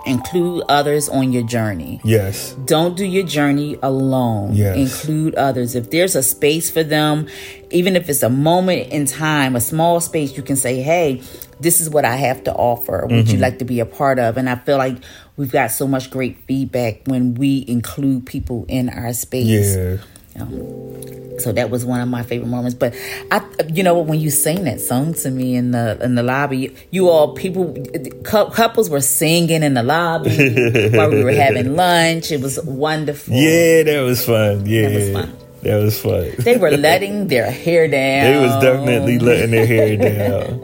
Include 0.06 0.64
others 0.68 1.08
on 1.08 1.32
your 1.32 1.42
journey. 1.42 2.00
Yes, 2.04 2.52
Don't 2.64 2.96
do 2.96 3.04
your 3.04 3.24
journey 3.24 3.76
alone. 3.82 4.54
Yes. 4.54 4.76
Include 4.76 5.34
others. 5.34 5.74
If 5.74 5.90
there's 5.90 6.14
a 6.14 6.22
space 6.22 6.70
for 6.70 6.84
them, 6.84 7.26
even 7.70 7.96
if 7.96 8.08
it's 8.08 8.22
a 8.22 8.30
moment 8.30 8.92
in 8.92 9.04
time, 9.06 9.56
a 9.56 9.60
small 9.60 10.00
space, 10.00 10.36
you 10.36 10.42
can 10.42 10.56
say, 10.56 10.80
hey, 10.80 11.22
this 11.58 11.80
is 11.80 11.90
what 11.90 12.04
I 12.04 12.16
have 12.16 12.44
to 12.44 12.52
offer. 12.54 13.06
Would 13.10 13.26
Mm-hmm. 13.26 13.34
you 13.34 13.38
like 13.38 13.58
to 13.58 13.64
be 13.64 13.80
a 13.80 13.86
part 13.86 14.18
of? 14.18 14.36
And 14.36 14.48
I 14.48 14.54
feel 14.56 14.76
like 14.78 14.96
we've 15.36 15.50
got 15.50 15.70
so 15.72 15.86
much 15.88 16.10
great 16.10 16.38
feedback 16.46 17.00
when 17.06 17.34
we 17.34 17.64
include 17.66 18.26
people 18.26 18.64
in 18.68 18.88
our 18.88 19.12
space. 19.12 19.74
yeah. 19.76 19.96
So 21.38 21.52
that 21.52 21.70
was 21.70 21.84
one 21.84 22.00
of 22.00 22.08
my 22.08 22.22
favorite 22.22 22.48
moments. 22.48 22.74
But 22.74 22.94
I, 23.30 23.44
you 23.68 23.82
know, 23.82 23.98
when 23.98 24.18
you 24.20 24.30
sang 24.30 24.64
that 24.64 24.80
song 24.80 25.14
to 25.14 25.30
me 25.30 25.54
in 25.54 25.70
the 25.70 25.98
in 26.02 26.14
the 26.14 26.22
lobby, 26.22 26.74
you 26.90 27.08
all 27.08 27.34
people, 27.34 27.76
couples 28.24 28.88
were 28.88 29.00
singing 29.00 29.62
in 29.62 29.74
the 29.74 29.82
lobby 29.82 30.30
while 30.96 31.10
we 31.10 31.22
were 31.22 31.32
having 31.32 31.76
lunch. 31.76 32.32
It 32.32 32.40
was 32.40 32.62
wonderful. 32.64 33.34
Yeah, 33.34 33.82
that 33.82 34.00
was 34.00 34.24
fun. 34.24 34.66
Yeah, 34.66 34.88
that 34.88 34.94
was 34.94 35.12
fun. 35.12 35.38
That 35.62 35.76
was 35.76 36.00
fun. 36.00 36.32
They 36.38 36.56
were 36.56 36.70
letting 36.70 37.28
their 37.28 37.50
hair 37.50 37.88
down. 37.88 38.24
They 38.32 38.40
was 38.40 38.62
definitely 38.62 39.18
letting 39.18 39.50
their 39.50 39.66
hair 39.66 39.96
down. 39.96 40.60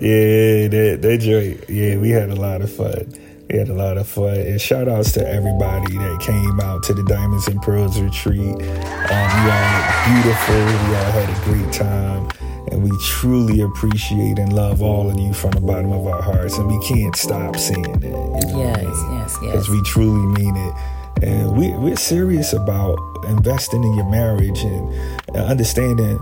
Yeah, 0.00 0.68
that 0.68 0.98
that 1.02 1.18
joint. 1.20 1.68
Yeah, 1.68 1.98
we 1.98 2.10
had 2.10 2.30
a 2.30 2.36
lot 2.36 2.60
of 2.62 2.72
fun. 2.72 3.12
We 3.50 3.58
had 3.58 3.68
a 3.68 3.74
lot 3.74 3.98
of 3.98 4.08
fun. 4.08 4.34
And 4.36 4.60
shout 4.60 4.88
outs 4.88 5.12
to 5.12 5.28
everybody 5.28 5.96
that 5.98 6.20
came 6.20 6.60
out 6.60 6.82
to 6.84 6.94
the 6.94 7.02
Diamonds 7.04 7.46
and 7.48 7.60
Pearls 7.62 8.00
retreat. 8.00 8.40
Um, 8.40 8.58
you 8.58 9.50
all 9.50 9.68
look 9.76 9.88
beautiful. 10.06 10.54
We 10.56 10.96
all 10.96 11.12
had 11.12 11.28
a 11.30 11.44
great 11.44 11.72
time. 11.72 12.28
And 12.72 12.82
we 12.82 12.90
truly 13.02 13.60
appreciate 13.60 14.38
and 14.38 14.52
love 14.52 14.82
all 14.82 15.10
of 15.10 15.18
you 15.20 15.34
from 15.34 15.50
the 15.52 15.60
bottom 15.60 15.92
of 15.92 16.06
our 16.06 16.22
hearts. 16.22 16.56
And 16.56 16.66
we 16.66 16.78
can't 16.86 17.14
stop 17.14 17.56
saying 17.58 17.82
that. 17.82 18.02
You 18.02 18.10
know 18.10 18.58
what 18.58 18.78
I 18.78 18.82
Yes, 18.82 18.96
mean? 18.96 19.12
yes, 19.18 19.38
Because 19.38 19.68
yes. 19.68 19.68
we 19.68 19.82
truly 19.82 20.26
mean 20.42 20.56
it. 20.56 20.74
And 21.22 21.56
we, 21.56 21.70
we're 21.72 21.96
serious 21.96 22.52
about 22.54 22.98
investing 23.28 23.84
in 23.84 23.94
your 23.94 24.08
marriage 24.10 24.62
and, 24.64 24.88
and 25.28 25.36
understanding 25.36 26.18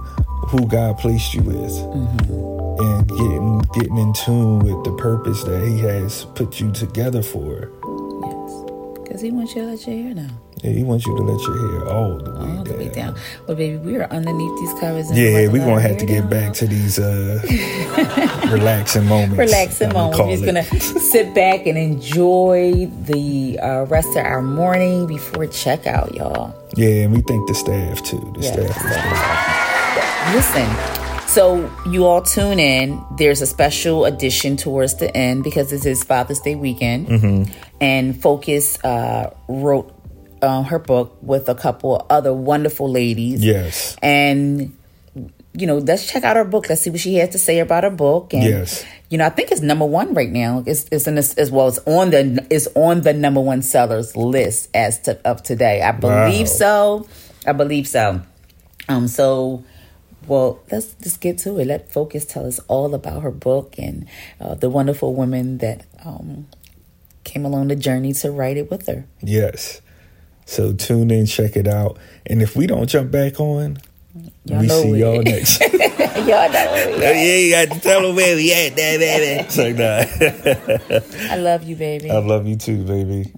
who 0.48 0.66
God 0.66 0.98
placed 0.98 1.32
you 1.34 1.42
with 1.42 1.72
and 2.80 3.08
getting 3.08 3.58
getting 3.74 3.98
in 3.98 4.12
tune 4.12 4.60
with 4.60 4.84
the 4.84 4.92
purpose 4.98 5.42
that 5.44 5.66
He 5.66 5.78
has 5.80 6.24
put 6.34 6.60
you 6.60 6.70
together 6.72 7.22
for. 7.22 7.70
Yes, 8.22 8.98
because 9.02 9.20
he 9.20 9.30
wants 9.30 9.54
you 9.54 9.62
to 9.62 9.68
let 9.68 9.86
your 9.86 9.96
hair 9.96 10.14
down. 10.14 10.38
And 10.64 10.76
He 10.76 10.84
wants 10.84 11.04
you 11.06 11.16
to 11.16 11.22
let 11.22 11.40
your 11.42 11.58
hair 11.80 11.88
all 11.92 12.18
the 12.18 12.30
way 12.30 12.36
All 12.38 12.46
down. 12.46 12.64
the 12.64 12.72
way 12.76 12.88
down. 12.88 13.16
Well, 13.48 13.56
baby, 13.56 13.76
we 13.78 13.96
are 13.96 14.04
underneath 14.10 14.56
these 14.60 14.72
covers. 14.80 15.08
and 15.10 15.18
Yeah, 15.18 15.48
we're 15.48 15.64
gonna 15.64 15.80
have 15.80 15.98
to 15.98 16.06
get 16.06 16.20
down. 16.20 16.30
back 16.30 16.52
to 16.54 16.66
these 16.66 16.98
uh, 17.00 17.40
relaxing 18.52 19.06
moments. 19.06 19.38
relaxing 19.38 19.88
I'ma 19.90 19.98
moment. 20.10 20.16
call 20.16 20.26
We're 20.28 20.36
just 20.36 20.44
gonna 20.44 20.80
sit 21.00 21.34
back 21.34 21.66
and 21.66 21.76
enjoy 21.76 22.86
the 23.06 23.58
uh, 23.60 23.82
rest 23.86 24.10
of 24.10 24.24
our 24.24 24.40
morning 24.42 25.06
before 25.08 25.46
checkout, 25.46 26.14
y'all. 26.14 26.54
Yeah, 26.76 27.04
and 27.04 27.12
we 27.14 27.22
thank 27.22 27.48
the 27.48 27.54
staff 27.54 28.02
too. 28.04 28.18
The 28.36 28.40
Yeah, 28.44 28.52
staff 28.52 28.70
is 28.70 28.76
staff. 28.76 30.34
listen. 30.34 31.01
So 31.32 31.70
you 31.88 32.04
all 32.04 32.20
tune 32.20 32.58
in. 32.60 33.02
There's 33.16 33.40
a 33.40 33.46
special 33.46 34.04
edition 34.04 34.58
towards 34.58 34.96
the 34.96 35.14
end 35.16 35.44
because 35.44 35.70
this 35.70 35.86
is 35.86 36.04
Father's 36.04 36.40
Day 36.40 36.56
weekend, 36.56 37.06
Mm-hmm. 37.08 37.52
and 37.80 38.20
Focus 38.20 38.78
uh, 38.84 39.34
wrote 39.48 39.94
uh, 40.42 40.62
her 40.64 40.78
book 40.78 41.16
with 41.22 41.48
a 41.48 41.54
couple 41.54 42.04
other 42.10 42.34
wonderful 42.34 42.90
ladies. 42.90 43.42
Yes. 43.42 43.96
and 44.02 44.76
you 45.54 45.66
know, 45.66 45.78
let's 45.78 46.10
check 46.10 46.24
out 46.24 46.36
her 46.36 46.44
book. 46.44 46.68
Let's 46.70 46.80
see 46.82 46.90
what 46.90 47.00
she 47.00 47.14
has 47.16 47.28
to 47.30 47.38
say 47.38 47.58
about 47.60 47.84
her 47.84 47.90
book. 47.90 48.32
And 48.34 48.42
Yes. 48.42 48.84
you 49.10 49.16
know, 49.18 49.26
I 49.26 49.28
think 49.30 49.52
it's 49.52 49.60
number 49.60 49.84
one 49.86 50.12
right 50.14 50.30
now. 50.30 50.62
It's, 50.66 50.86
it's 50.90 51.06
in 51.06 51.14
this, 51.14 51.34
as 51.34 51.50
well. 51.50 51.68
It's 51.68 51.78
on 51.86 52.08
the 52.10 52.46
it's 52.50 52.68
on 52.74 53.02
the 53.02 53.12
number 53.14 53.40
one 53.40 53.60
sellers 53.62 54.16
list 54.16 54.68
as 54.74 54.98
to, 55.02 55.18
of 55.26 55.42
today. 55.42 55.80
I 55.82 55.92
believe 55.92 56.46
Wow. 56.48 57.06
so. 57.06 57.08
I 57.46 57.52
believe 57.52 57.86
so. 57.88 58.20
Um. 58.88 59.08
So, 59.08 59.64
well, 60.26 60.60
let's 60.70 60.94
just 60.94 61.20
get 61.20 61.38
to 61.38 61.58
it. 61.58 61.66
Let 61.66 61.90
Focus 61.92 62.24
tell 62.24 62.46
us 62.46 62.58
all 62.68 62.94
about 62.94 63.22
her 63.22 63.30
book 63.30 63.74
and 63.78 64.06
uh, 64.40 64.54
the 64.54 64.70
wonderful 64.70 65.14
women 65.14 65.58
that 65.58 65.84
um 66.04 66.46
came 67.24 67.44
along 67.44 67.68
the 67.68 67.76
journey 67.76 68.12
to 68.14 68.30
write 68.30 68.56
it 68.56 68.70
with 68.70 68.86
her. 68.86 69.06
Yes. 69.20 69.80
So 70.44 70.72
tune 70.72 71.10
in, 71.10 71.26
check 71.26 71.56
it 71.56 71.68
out. 71.68 71.98
And 72.26 72.42
if 72.42 72.56
we 72.56 72.66
don't 72.66 72.86
jump 72.86 73.10
back 73.10 73.38
on, 73.40 73.78
Y'all 74.44 74.60
we 74.60 74.68
see 74.68 74.90
it. 74.90 74.98
y'all 74.98 75.22
next. 75.22 75.60
Y'all 76.22 76.52
know 76.52 76.76
yeah, 76.98 77.36
you 77.36 77.50
got 77.50 77.70
to 77.74 77.80
tell 77.80 78.02
them 78.02 78.14
where 78.14 78.36
we 78.36 78.52
at, 78.52 78.76
baby. 78.76 79.04
It's 79.40 79.56
like 79.56 79.76
that. 79.76 81.30
I 81.30 81.36
love 81.36 81.62
you, 81.62 81.76
baby. 81.76 82.10
I 82.10 82.18
love 82.18 82.46
you 82.46 82.56
too, 82.56 82.84
baby. 82.84 83.32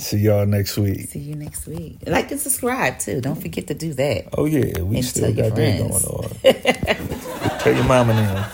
See 0.00 0.16
y'all 0.16 0.46
next 0.46 0.78
week. 0.78 1.10
See 1.10 1.18
you 1.18 1.34
next 1.34 1.66
week. 1.66 1.98
Like 2.06 2.30
and 2.30 2.40
subscribe 2.40 2.98
too. 2.98 3.20
Don't 3.20 3.40
forget 3.40 3.66
to 3.66 3.74
do 3.74 3.92
that. 3.94 4.30
Oh 4.36 4.46
yeah, 4.46 4.80
we 4.80 4.96
And 4.96 5.04
still 5.04 5.32
got 5.34 5.54
that 5.54 5.78
going 5.78 5.92
on. 5.92 6.30
Tell 7.60 7.74
your 7.74 7.84
mama 7.84 8.14
now. 8.14 8.50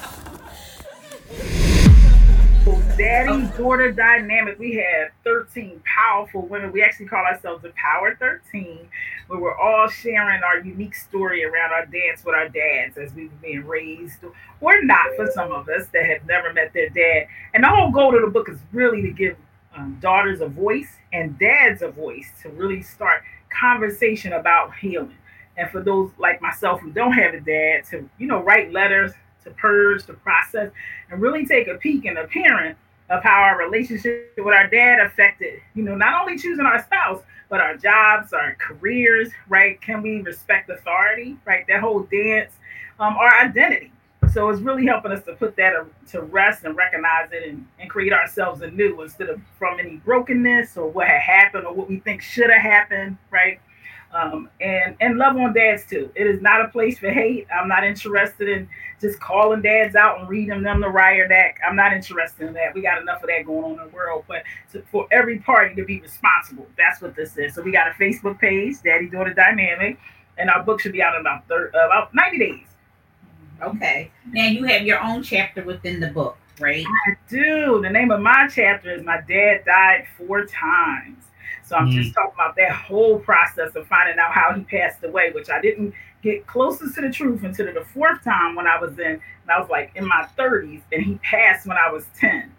daddy 2.99 3.47
daughter 3.57 3.93
dynamic. 3.93 4.59
We 4.59 4.75
have 4.75 5.11
13 5.23 5.83
powerful 5.85 6.43
women. 6.43 6.73
We 6.73 6.83
actually 6.83 7.07
call 7.07 7.25
ourselves 7.25 7.63
the 7.63 7.73
Power 7.77 8.17
13, 8.19 8.89
where 9.29 9.39
we're 9.39 9.57
all 9.57 9.89
sharing 9.89 10.43
our 10.43 10.59
unique 10.59 10.97
story 10.97 11.45
around 11.45 11.73
our 11.73 11.87
dance 11.87 12.25
with 12.25 12.35
our 12.35 12.49
dads 12.49 12.99
as 12.99 13.15
we've 13.15 13.41
been 13.41 13.65
raised, 13.67 14.25
or 14.61 14.83
not 14.83 15.15
for 15.15 15.31
some 15.33 15.53
of 15.53 15.69
us 15.69 15.87
that 15.93 16.07
have 16.07 16.27
never 16.27 16.53
met 16.53 16.73
their 16.73 16.89
dad. 16.89 17.29
And 17.55 17.63
the 17.63 17.69
whole 17.69 17.93
goal 17.93 18.17
of 18.17 18.23
the 18.23 18.31
book 18.31 18.49
is 18.49 18.59
really 18.73 19.03
to 19.03 19.11
give 19.11 19.37
um, 19.77 19.99
daughters 20.01 20.41
a 20.41 20.49
voice 20.49 20.97
and 21.17 21.39
dads 21.39 21.81
a 21.83 21.89
voice 21.89 22.31
to 22.43 22.51
really 22.51 22.83
start 22.83 23.23
conversation 23.51 24.35
about 24.35 24.75
healing. 24.77 25.17
And 25.57 25.71
for 25.71 25.81
those 25.81 26.11
like 26.19 26.43
myself 26.43 26.81
who 26.81 26.91
don't 26.91 27.13
have 27.13 27.33
a 27.33 27.41
dad, 27.41 27.85
to 27.91 28.09
you 28.19 28.27
know 28.27 28.43
write 28.43 28.73
letters, 28.73 29.13
to 29.45 29.51
purge, 29.53 30.05
to 30.07 30.13
process, 30.13 30.71
and 31.11 31.21
really 31.21 31.47
take 31.47 31.69
a 31.69 31.75
peek 31.75 32.05
and 32.05 32.19
a 32.19 32.27
parent 32.27 32.77
of 33.09 33.23
how 33.23 33.41
our 33.41 33.59
relationship 33.59 34.35
with 34.37 34.55
our 34.55 34.67
dad 34.67 34.99
affected, 35.01 35.61
you 35.75 35.83
know, 35.85 35.95
not 35.95 36.21
only 36.21 36.37
choosing 36.37 36.67
our 36.67 36.83
spouse, 36.83 37.23
but 37.49 37.61
our 37.61 37.77
jobs, 37.77 38.33
our 38.33 38.57
careers, 38.57 39.31
right? 39.49 39.81
Can 39.81 40.03
we 40.03 40.21
respect 40.21 40.69
authority, 40.69 41.37
right? 41.45 41.65
That 41.69 41.81
whole 41.81 42.01
dance, 42.01 42.53
um, 42.99 43.17
our 43.17 43.33
identity. 43.41 43.93
So 44.37 44.51
it's 44.51 44.61
really 44.61 44.85
helping 44.85 45.13
us 45.13 45.25
to 45.25 45.33
put 45.33 45.57
that 45.57 45.73
to 46.11 46.21
rest 46.21 46.65
and 46.65 46.77
recognize 46.77 47.31
it 47.33 47.49
and, 47.49 47.67
and 47.81 47.89
create 47.89 48.13
ourselves 48.13 48.61
anew 48.61 49.01
instead 49.01 49.31
of 49.31 49.41
from 49.59 49.81
any 49.81 49.97
brokenness 49.97 50.77
or 50.77 50.91
what 50.91 51.09
had 51.09 51.23
happened 51.23 51.67
or 51.67 51.73
what 51.73 51.89
we 51.89 52.01
think 52.01 52.21
should 52.21 52.51
have 52.51 52.61
happened, 52.61 53.17
right? 53.31 53.59
Um, 54.13 54.51
and 54.61 54.95
and 55.01 55.17
love 55.17 55.39
on 55.39 55.55
dads 55.55 55.87
too. 55.87 56.11
It 56.15 56.27
is 56.27 56.43
not 56.43 56.63
a 56.63 56.69
place 56.69 56.99
for 56.99 57.09
hate. 57.09 57.47
I'm 57.51 57.67
not 57.67 57.83
interested 57.83 58.51
in 58.51 58.69
just 59.01 59.19
calling 59.21 59.63
dads 59.63 59.97
out 59.97 60.21
and 60.21 60.29
reading 60.29 60.63
them 60.63 60.83
the 60.83 60.91
riot 60.91 61.33
act. 61.33 61.61
I'm 61.67 61.75
not 61.75 61.95
interested 61.95 62.47
in 62.47 62.53
that. 62.53 62.75
We 62.75 62.83
got 62.83 63.01
enough 63.01 63.23
of 63.23 63.31
that 63.31 63.47
going 63.47 63.65
on 63.65 63.71
in 63.71 63.87
the 63.89 63.89
world. 63.89 64.27
But 64.29 64.43
to, 64.73 64.83
for 64.93 65.09
every 65.13 65.39
party 65.39 65.75
to 65.77 65.85
be 65.87 66.03
responsible, 66.03 66.67
that's 66.77 67.01
what 67.01 67.17
this 67.17 67.39
is. 67.39 67.55
So 67.55 67.63
we 67.63 67.73
got 67.73 67.89
a 67.89 67.93
Facebook 67.93 68.39
page, 68.39 68.83
Daddy 68.85 69.09
Daughter 69.09 69.33
Dynamic, 69.33 69.99
and 70.37 70.51
our 70.51 70.63
book 70.63 70.81
should 70.81 70.93
be 70.93 71.01
out 71.01 71.15
in 71.15 71.23
about 71.23 71.49
thir- 71.49 71.69
about 71.71 72.15
90 72.15 72.39
days. 72.39 72.76
Okay. 73.63 74.11
Now 74.33 74.47
you 74.47 74.65
have 74.65 74.83
your 74.83 75.03
own 75.03 75.23
chapter 75.23 75.65
within 75.65 76.01
the 76.01 76.09
book, 76.09 76.37
right? 76.61 76.85
I 76.87 77.17
do. 77.29 77.81
The 77.83 77.91
name 77.91 78.11
of 78.11 78.21
my 78.21 78.49
chapter 78.53 78.93
is 78.93 79.05
My 79.05 79.21
Dad 79.29 79.65
Died 79.65 80.07
Four 80.17 80.47
Times. 80.47 81.25
So 81.65 81.75
I'm 81.75 81.91
just 81.91 82.11
mm. 82.11 82.15
talking 82.15 82.35
about 82.35 82.55
that 82.57 82.71
whole 82.71 83.19
process 83.19 83.75
of 83.75 83.87
finding 83.89 84.19
out 84.19 84.33
how 84.33 84.55
he 84.55 84.63
passed 84.63 85.03
away, 85.03 85.33
which 85.33 85.51
I 85.51 85.61
didn't 85.61 85.95
get 86.23 86.47
closest 86.47 86.95
to 86.95 87.01
the 87.01 87.11
truth 87.11 87.43
until 87.43 87.73
the 87.73 87.85
fourth 87.93 88.23
time 88.23 88.55
when 88.55 88.67
I 88.67 88.79
was 88.81 88.99
in, 88.99 89.07
and 89.07 89.51
I 89.51 89.59
was 89.59 89.69
like 89.69 89.91
in 89.97 90.07
my 90.07 90.29
30s, 90.39 90.83
and 90.93 91.03
he 91.03 91.15
passed 91.17 91.67
when 91.67 91.77
I 91.77 91.91
was 91.91 92.07
10. 92.21 92.53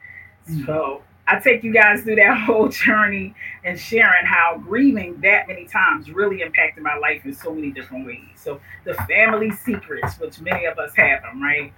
Mm. 0.49 0.65
So 0.65 1.03
I 1.27 1.39
take 1.39 1.63
you 1.63 1.73
guys 1.73 2.01
through 2.03 2.15
that 2.15 2.37
whole 2.45 2.69
journey 2.69 3.35
and 3.65 3.77
sharing 3.79 4.25
how 4.25 4.61
grieving 4.63 5.19
that 5.21 5.47
many 5.47 5.65
times 5.65 6.09
really 6.09 6.41
impacted 6.41 6.83
my 6.83 6.95
life 6.97 7.25
in 7.25 7.33
so 7.33 7.53
many 7.53 7.71
different 7.71 8.05
ways. 8.05 8.23
So 8.35 8.61
the 8.85 8.93
family 8.93 9.51
secrets, 9.51 10.17
which 10.19 10.39
many 10.39 10.65
of 10.65 10.79
us 10.79 10.91
have 10.95 11.21
them, 11.23 11.43
right? 11.43 11.73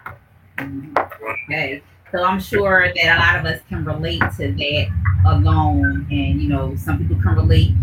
Okay. 0.59 1.81
So 2.12 2.23
I'm 2.23 2.39
sure 2.39 2.91
that 2.93 3.17
a 3.17 3.19
lot 3.19 3.39
of 3.39 3.45
us 3.45 3.62
can 3.69 3.85
relate 3.85 4.21
to 4.38 4.51
that 4.51 4.88
alone. 5.27 6.07
And, 6.09 6.41
you 6.41 6.49
know, 6.49 6.75
some 6.75 6.97
people 6.97 7.21
can 7.21 7.35
relate, 7.35 7.73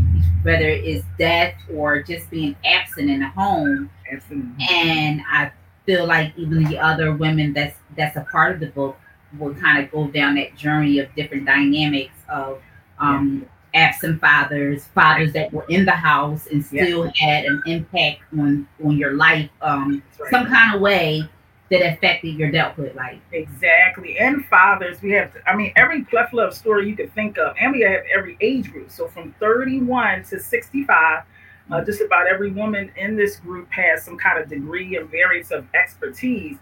whether 0.42 0.68
it's 0.68 1.05
death 1.18 1.55
or 1.72 2.02
just 2.02 2.31
being 2.31 2.57
absent 2.64 3.11
in 3.11 3.20
the 3.20 3.29
home. 3.29 3.90
Absolutely. 4.11 4.66
And 4.70 5.20
I 5.29 5.52
feel 5.85 6.07
like 6.07 6.33
even 6.37 6.64
the 6.64 6.79
other 6.79 7.12
women 7.14 7.52
that's 7.52 7.76
that's 7.96 8.16
a 8.16 8.26
part 8.31 8.52
of 8.52 8.61
the 8.61 8.66
book 8.66 8.98
will 9.39 9.55
kind 9.55 9.83
of 9.83 9.91
go 9.91 10.07
down 10.09 10.35
that 10.37 10.57
journey 10.57 10.99
of 10.99 11.15
different 11.15 11.47
dynamics 11.47 12.15
of 12.29 12.61
um, 12.99 13.47
absent 13.75 14.21
fathers, 14.21 14.87
fathers 14.87 15.33
that 15.35 15.53
were 15.53 15.67
in 15.69 15.85
the 15.85 15.93
house 15.93 16.47
and 16.47 16.65
still 16.65 17.11
had 17.17 17.45
an 17.45 17.62
impact 17.67 18.23
on 18.39 18.67
on 18.85 18.97
your 18.97 19.15
life, 19.15 19.51
um, 19.61 20.03
right. 20.19 20.31
some 20.31 20.47
kind 20.47 20.75
of 20.75 20.81
way 20.81 21.29
that 21.71 21.95
affected 21.95 22.35
your 22.37 22.49
adulthood 22.49 22.95
life. 22.95 23.19
Exactly. 23.33 24.19
And 24.19 24.47
fathers, 24.47 25.03
we 25.03 25.11
have, 25.12 25.33
I 25.47 25.57
mean, 25.57 25.73
every 25.75 26.05
plethora 26.05 26.47
of 26.47 26.55
story 26.55 26.89
you 26.89 26.95
could 26.95 27.12
think 27.12 27.39
of, 27.39 27.57
and 27.61 27.73
we 27.73 27.81
have 27.81 28.03
every 28.15 28.37
age 28.41 28.71
group. 28.71 28.91
So 28.91 29.09
from 29.09 29.35
31 29.41 30.23
to 30.25 30.39
65, 30.39 31.25
uh, 31.71 31.85
just 31.85 32.01
about 32.01 32.29
every 32.29 32.53
woman 32.53 32.93
in 32.97 33.17
this 33.17 33.37
group 33.37 33.69
has 33.73 34.05
some 34.05 34.17
kind 34.17 34.41
of 34.41 34.49
degree 34.49 34.97
and 34.97 35.11
variance 35.11 35.51
of 35.51 35.67
expertise. 35.75 36.57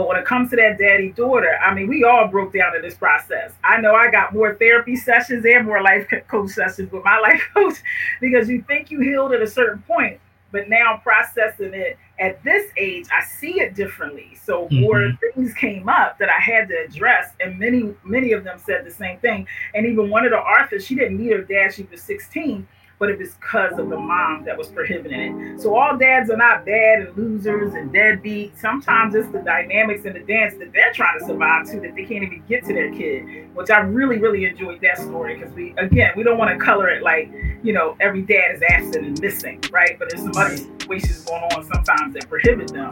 But 0.00 0.08
when 0.08 0.16
it 0.16 0.24
comes 0.24 0.48
to 0.48 0.56
that 0.56 0.78
daddy 0.78 1.10
daughter, 1.10 1.58
I 1.62 1.74
mean, 1.74 1.86
we 1.86 2.04
all 2.04 2.26
broke 2.26 2.54
down 2.54 2.74
in 2.74 2.80
this 2.80 2.94
process. 2.94 3.52
I 3.62 3.82
know 3.82 3.94
I 3.94 4.10
got 4.10 4.32
more 4.32 4.54
therapy 4.54 4.96
sessions 4.96 5.44
and 5.44 5.66
more 5.66 5.82
life 5.82 6.08
coach 6.28 6.52
sessions 6.52 6.90
with 6.90 7.04
my 7.04 7.18
life 7.18 7.42
coach 7.54 7.76
because 8.18 8.48
you 8.48 8.62
think 8.62 8.90
you 8.90 9.00
healed 9.00 9.32
at 9.32 9.42
a 9.42 9.46
certain 9.46 9.82
point, 9.82 10.18
but 10.52 10.70
now 10.70 10.98
processing 11.02 11.74
it 11.74 11.98
at 12.18 12.42
this 12.44 12.70
age, 12.78 13.08
I 13.12 13.22
see 13.26 13.60
it 13.60 13.74
differently. 13.74 14.38
So 14.42 14.68
mm-hmm. 14.68 14.80
more 14.80 15.12
things 15.34 15.52
came 15.52 15.86
up 15.90 16.18
that 16.18 16.30
I 16.30 16.40
had 16.40 16.68
to 16.68 16.82
address, 16.88 17.34
and 17.38 17.58
many 17.58 17.94
many 18.02 18.32
of 18.32 18.42
them 18.42 18.58
said 18.58 18.86
the 18.86 18.90
same 18.90 19.18
thing. 19.18 19.46
And 19.74 19.84
even 19.84 20.08
one 20.08 20.24
of 20.24 20.30
the 20.30 20.38
authors, 20.38 20.86
she 20.86 20.94
didn't 20.94 21.18
meet 21.18 21.32
her 21.32 21.42
dad; 21.42 21.74
she 21.74 21.82
was 21.90 22.00
16, 22.00 22.66
but 23.00 23.08
it 23.08 23.18
was 23.18 23.32
because 23.32 23.78
of 23.78 23.88
the 23.88 23.96
mom 23.96 24.44
that 24.44 24.56
was 24.56 24.68
prohibiting 24.68 25.40
it. 25.40 25.60
So 25.60 25.74
all 25.74 25.96
dads 25.96 26.28
are 26.28 26.36
not 26.36 26.66
bad 26.66 27.00
and 27.00 27.16
losers 27.16 27.72
and 27.72 27.90
deadbeats. 27.90 28.58
Sometimes 28.58 29.14
it's 29.14 29.26
the 29.32 29.38
dynamics 29.38 30.04
and 30.04 30.14
the 30.14 30.20
dance 30.20 30.54
that 30.58 30.70
they're 30.74 30.92
trying 30.92 31.18
to 31.18 31.24
survive 31.24 31.66
too, 31.66 31.80
that 31.80 31.94
they 31.94 32.04
can't 32.04 32.24
even 32.24 32.44
get 32.46 32.62
to 32.66 32.74
their 32.74 32.92
kid. 32.92 33.48
Which 33.54 33.70
I 33.70 33.78
really 33.78 34.18
really 34.18 34.44
enjoyed 34.44 34.82
that 34.82 34.98
story 34.98 35.38
because 35.38 35.52
we 35.54 35.74
again 35.78 36.12
we 36.14 36.22
don't 36.22 36.36
want 36.36 36.56
to 36.56 36.62
color 36.62 36.90
it 36.90 37.02
like 37.02 37.32
you 37.62 37.72
know 37.72 37.96
every 38.00 38.20
dad 38.20 38.56
is 38.56 38.62
absent 38.68 39.06
and 39.06 39.20
missing, 39.20 39.62
right? 39.72 39.98
But 39.98 40.10
there's 40.10 40.22
some 40.22 40.36
other 40.36 40.58
situations 40.58 41.24
going 41.24 41.42
on 41.42 41.64
sometimes 41.72 42.12
that 42.14 42.28
prohibit 42.28 42.68
them. 42.68 42.90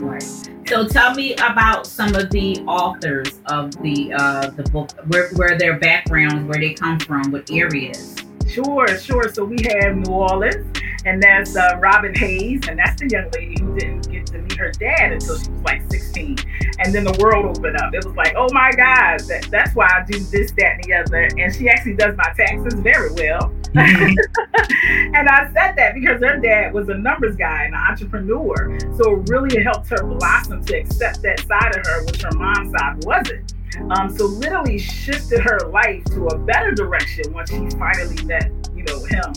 Right. 0.00 0.22
So 0.66 0.88
tell 0.88 1.14
me 1.14 1.34
about 1.34 1.86
some 1.86 2.14
of 2.14 2.30
the 2.30 2.60
authors 2.60 3.40
of 3.46 3.72
the 3.82 4.14
uh, 4.14 4.48
the 4.50 4.62
book, 4.70 4.90
where, 5.08 5.28
where 5.34 5.58
their 5.58 5.78
backgrounds, 5.78 6.48
where 6.48 6.58
they 6.58 6.72
come 6.72 6.98
from, 6.98 7.30
what 7.30 7.50
areas. 7.50 8.16
Sure, 8.52 8.86
sure. 8.98 9.32
So 9.32 9.44
we 9.46 9.56
have 9.62 9.96
New 9.96 10.12
Orleans, 10.12 10.78
and 11.06 11.22
that's 11.22 11.56
uh, 11.56 11.78
Robin 11.80 12.14
Hayes, 12.14 12.60
and 12.68 12.78
that's 12.78 13.00
the 13.00 13.08
young 13.08 13.30
lady 13.30 13.58
who 13.58 13.78
didn't 13.78 14.10
get 14.10 14.26
to 14.26 14.38
meet 14.38 14.56
her 14.56 14.70
dad 14.72 15.12
until 15.12 15.38
she 15.38 15.50
was 15.50 15.62
like 15.62 15.90
16. 15.90 16.36
And 16.80 16.94
then 16.94 17.04
the 17.04 17.16
world 17.18 17.56
opened 17.56 17.78
up. 17.78 17.94
It 17.94 18.04
was 18.04 18.14
like, 18.14 18.34
oh 18.36 18.48
my 18.52 18.70
God, 18.72 19.20
that, 19.20 19.48
that's 19.50 19.74
why 19.74 19.86
I 19.86 20.04
do 20.04 20.18
this, 20.18 20.52
that, 20.52 20.74
and 20.74 20.84
the 20.84 20.94
other. 20.94 21.28
And 21.38 21.54
she 21.54 21.70
actually 21.70 21.94
does 21.94 22.14
my 22.14 22.30
taxes 22.36 22.74
very 22.74 23.10
well. 23.14 23.50
and 23.74 25.28
I 25.28 25.50
said 25.54 25.72
that 25.76 25.94
because 25.94 26.20
her 26.20 26.38
dad 26.38 26.74
was 26.74 26.90
a 26.90 26.94
numbers 26.94 27.36
guy 27.36 27.64
and 27.64 27.74
an 27.74 27.80
entrepreneur. 27.88 28.78
So 28.98 29.14
it 29.14 29.30
really 29.30 29.62
helped 29.62 29.88
her 29.88 30.04
blossom 30.04 30.62
to 30.66 30.76
accept 30.76 31.22
that 31.22 31.40
side 31.40 31.74
of 31.74 31.86
her, 31.86 32.04
which 32.04 32.20
her 32.20 32.32
mom's 32.32 32.70
side 32.78 33.02
wasn't. 33.06 33.54
Um, 33.90 34.08
so 34.16 34.26
literally 34.26 34.78
shifted 34.78 35.40
her 35.40 35.58
life 35.70 36.04
to 36.06 36.26
a 36.26 36.38
better 36.38 36.72
direction 36.72 37.32
once 37.32 37.50
she 37.50 37.68
finally 37.78 38.22
met, 38.24 38.50
you 38.74 38.84
know, 38.84 39.02
him. 39.04 39.32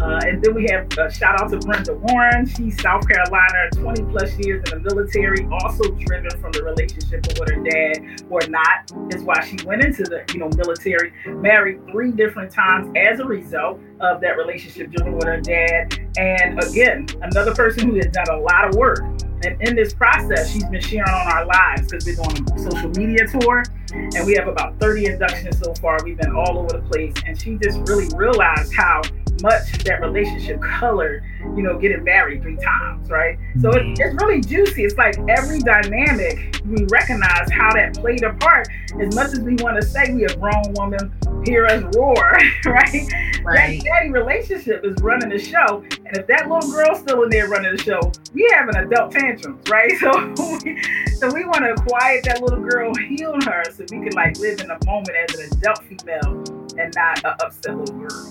Uh, 0.00 0.20
and 0.26 0.42
then 0.42 0.54
we 0.54 0.66
have 0.70 0.86
uh, 0.96 1.10
shout 1.10 1.40
out 1.40 1.50
to 1.50 1.58
Brenda 1.58 1.94
Warren. 1.94 2.46
She's 2.46 2.80
South 2.80 3.06
Carolina, 3.08 3.70
20 3.72 4.04
plus 4.04 4.38
years 4.38 4.70
in 4.70 4.82
the 4.82 4.94
military, 4.94 5.46
also 5.50 5.90
driven 5.90 6.30
from 6.40 6.52
the 6.52 6.62
relationship 6.62 7.26
with 7.26 7.48
her 7.48 7.62
dad 7.62 8.22
or 8.30 8.40
not. 8.48 8.92
Is 9.12 9.24
why 9.24 9.44
she 9.44 9.56
went 9.66 9.82
into 9.82 10.04
the 10.04 10.24
you 10.32 10.38
know 10.38 10.48
military, 10.56 11.12
married 11.26 11.84
three 11.90 12.12
different 12.12 12.52
times 12.52 12.94
as 12.96 13.18
a 13.18 13.24
result 13.24 13.80
of 14.00 14.20
that 14.20 14.36
relationship 14.36 14.90
driven 14.92 15.14
with 15.14 15.24
her 15.24 15.40
dad. 15.40 15.98
And 16.16 16.62
again, 16.62 17.06
another 17.22 17.54
person 17.54 17.88
who 17.88 17.96
has 17.96 18.06
done 18.06 18.28
a 18.30 18.38
lot 18.38 18.68
of 18.68 18.76
work. 18.76 19.00
And 19.44 19.60
in 19.62 19.76
this 19.76 19.94
process, 19.94 20.50
she's 20.50 20.64
been 20.64 20.80
sharing 20.80 21.08
on 21.08 21.32
our 21.32 21.46
lives 21.46 21.88
because 21.88 22.06
we're 22.06 22.16
doing 22.16 22.46
a 22.54 22.70
social 22.70 22.90
media 22.90 23.26
tour 23.26 23.64
and 23.92 24.26
we 24.26 24.34
have 24.34 24.48
about 24.48 24.78
30 24.80 25.06
inductions 25.06 25.58
so 25.58 25.72
far. 25.74 25.98
We've 26.04 26.16
been 26.16 26.34
all 26.34 26.58
over 26.58 26.80
the 26.80 26.88
place. 26.90 27.14
And 27.26 27.40
she 27.40 27.56
just 27.56 27.78
really 27.88 28.08
realized 28.16 28.74
how 28.74 29.02
much 29.42 29.84
that 29.84 30.00
relationship 30.00 30.60
colored, 30.80 31.22
you 31.56 31.62
know, 31.62 31.78
getting 31.78 32.02
married 32.04 32.42
three 32.42 32.56
times, 32.56 33.08
right? 33.10 33.38
So 33.60 33.70
it, 33.70 33.82
mm-hmm. 33.82 33.94
it's 33.98 34.22
really 34.22 34.40
juicy. 34.40 34.84
It's 34.84 34.96
like 34.96 35.16
every 35.28 35.60
dynamic, 35.60 36.60
we 36.64 36.84
recognize 36.90 37.50
how 37.50 37.72
that 37.74 37.94
played 37.94 38.24
a 38.24 38.34
part. 38.34 38.66
As 39.00 39.14
much 39.14 39.32
as 39.32 39.40
we 39.40 39.54
want 39.56 39.80
to 39.80 39.86
say 39.86 40.12
we 40.12 40.24
a 40.24 40.36
grown 40.36 40.72
woman, 40.74 41.12
hear 41.44 41.66
us 41.66 41.82
roar, 41.96 42.38
right? 42.66 43.06
Right. 43.42 43.80
That 43.80 43.84
daddy 43.84 44.10
relationship 44.10 44.84
is 44.84 45.00
running 45.02 45.30
the 45.30 45.38
show. 45.38 45.84
And 46.06 46.16
if 46.16 46.26
that 46.26 46.48
little 46.48 46.70
girl's 46.70 47.00
still 47.00 47.22
in 47.22 47.30
there 47.30 47.48
running 47.48 47.76
the 47.76 47.82
show, 47.82 48.00
we 48.34 48.48
having 48.52 48.76
adult 48.76 49.12
tantrums, 49.12 49.68
right? 49.68 49.92
So 49.98 50.34
we, 50.64 50.82
so 51.14 51.32
we 51.32 51.44
want 51.44 51.64
to 51.64 51.74
quiet 51.82 52.24
that 52.24 52.40
little 52.40 52.60
girl, 52.60 52.94
heal 52.94 53.34
her, 53.44 53.64
so 53.64 53.84
we 53.90 53.98
can 54.00 54.12
like 54.12 54.38
live 54.38 54.60
in 54.60 54.68
the 54.68 54.78
moment 54.86 55.10
as 55.10 55.38
an 55.38 55.58
adult 55.58 55.84
female 55.84 56.44
and 56.78 56.94
not 56.94 57.24
an 57.24 57.34
upset 57.40 57.76
little 57.76 57.96
girl. 57.96 58.30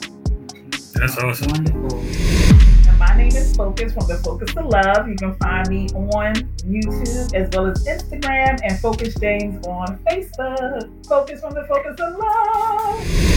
That's 0.93 1.17
awesome. 1.17 1.51
Wonderful. 1.51 1.99
And 1.99 2.97
my 2.97 3.15
name 3.17 3.27
is 3.27 3.55
Focus 3.55 3.93
from 3.93 4.07
the 4.07 4.15
Focus 4.23 4.53
to 4.53 4.61
Love. 4.61 5.07
You 5.07 5.15
can 5.15 5.35
find 5.35 5.67
me 5.67 5.87
on 5.89 6.33
YouTube 6.65 7.33
as 7.35 7.49
well 7.55 7.67
as 7.67 7.85
Instagram 7.85 8.59
and 8.63 8.79
Focus 8.79 9.13
James 9.15 9.65
on 9.67 9.99
Facebook. 10.09 11.05
Focus 11.05 11.41
from 11.41 11.53
the 11.53 11.65
Focus 11.65 11.95
to 11.97 12.09
Love. 12.09 13.36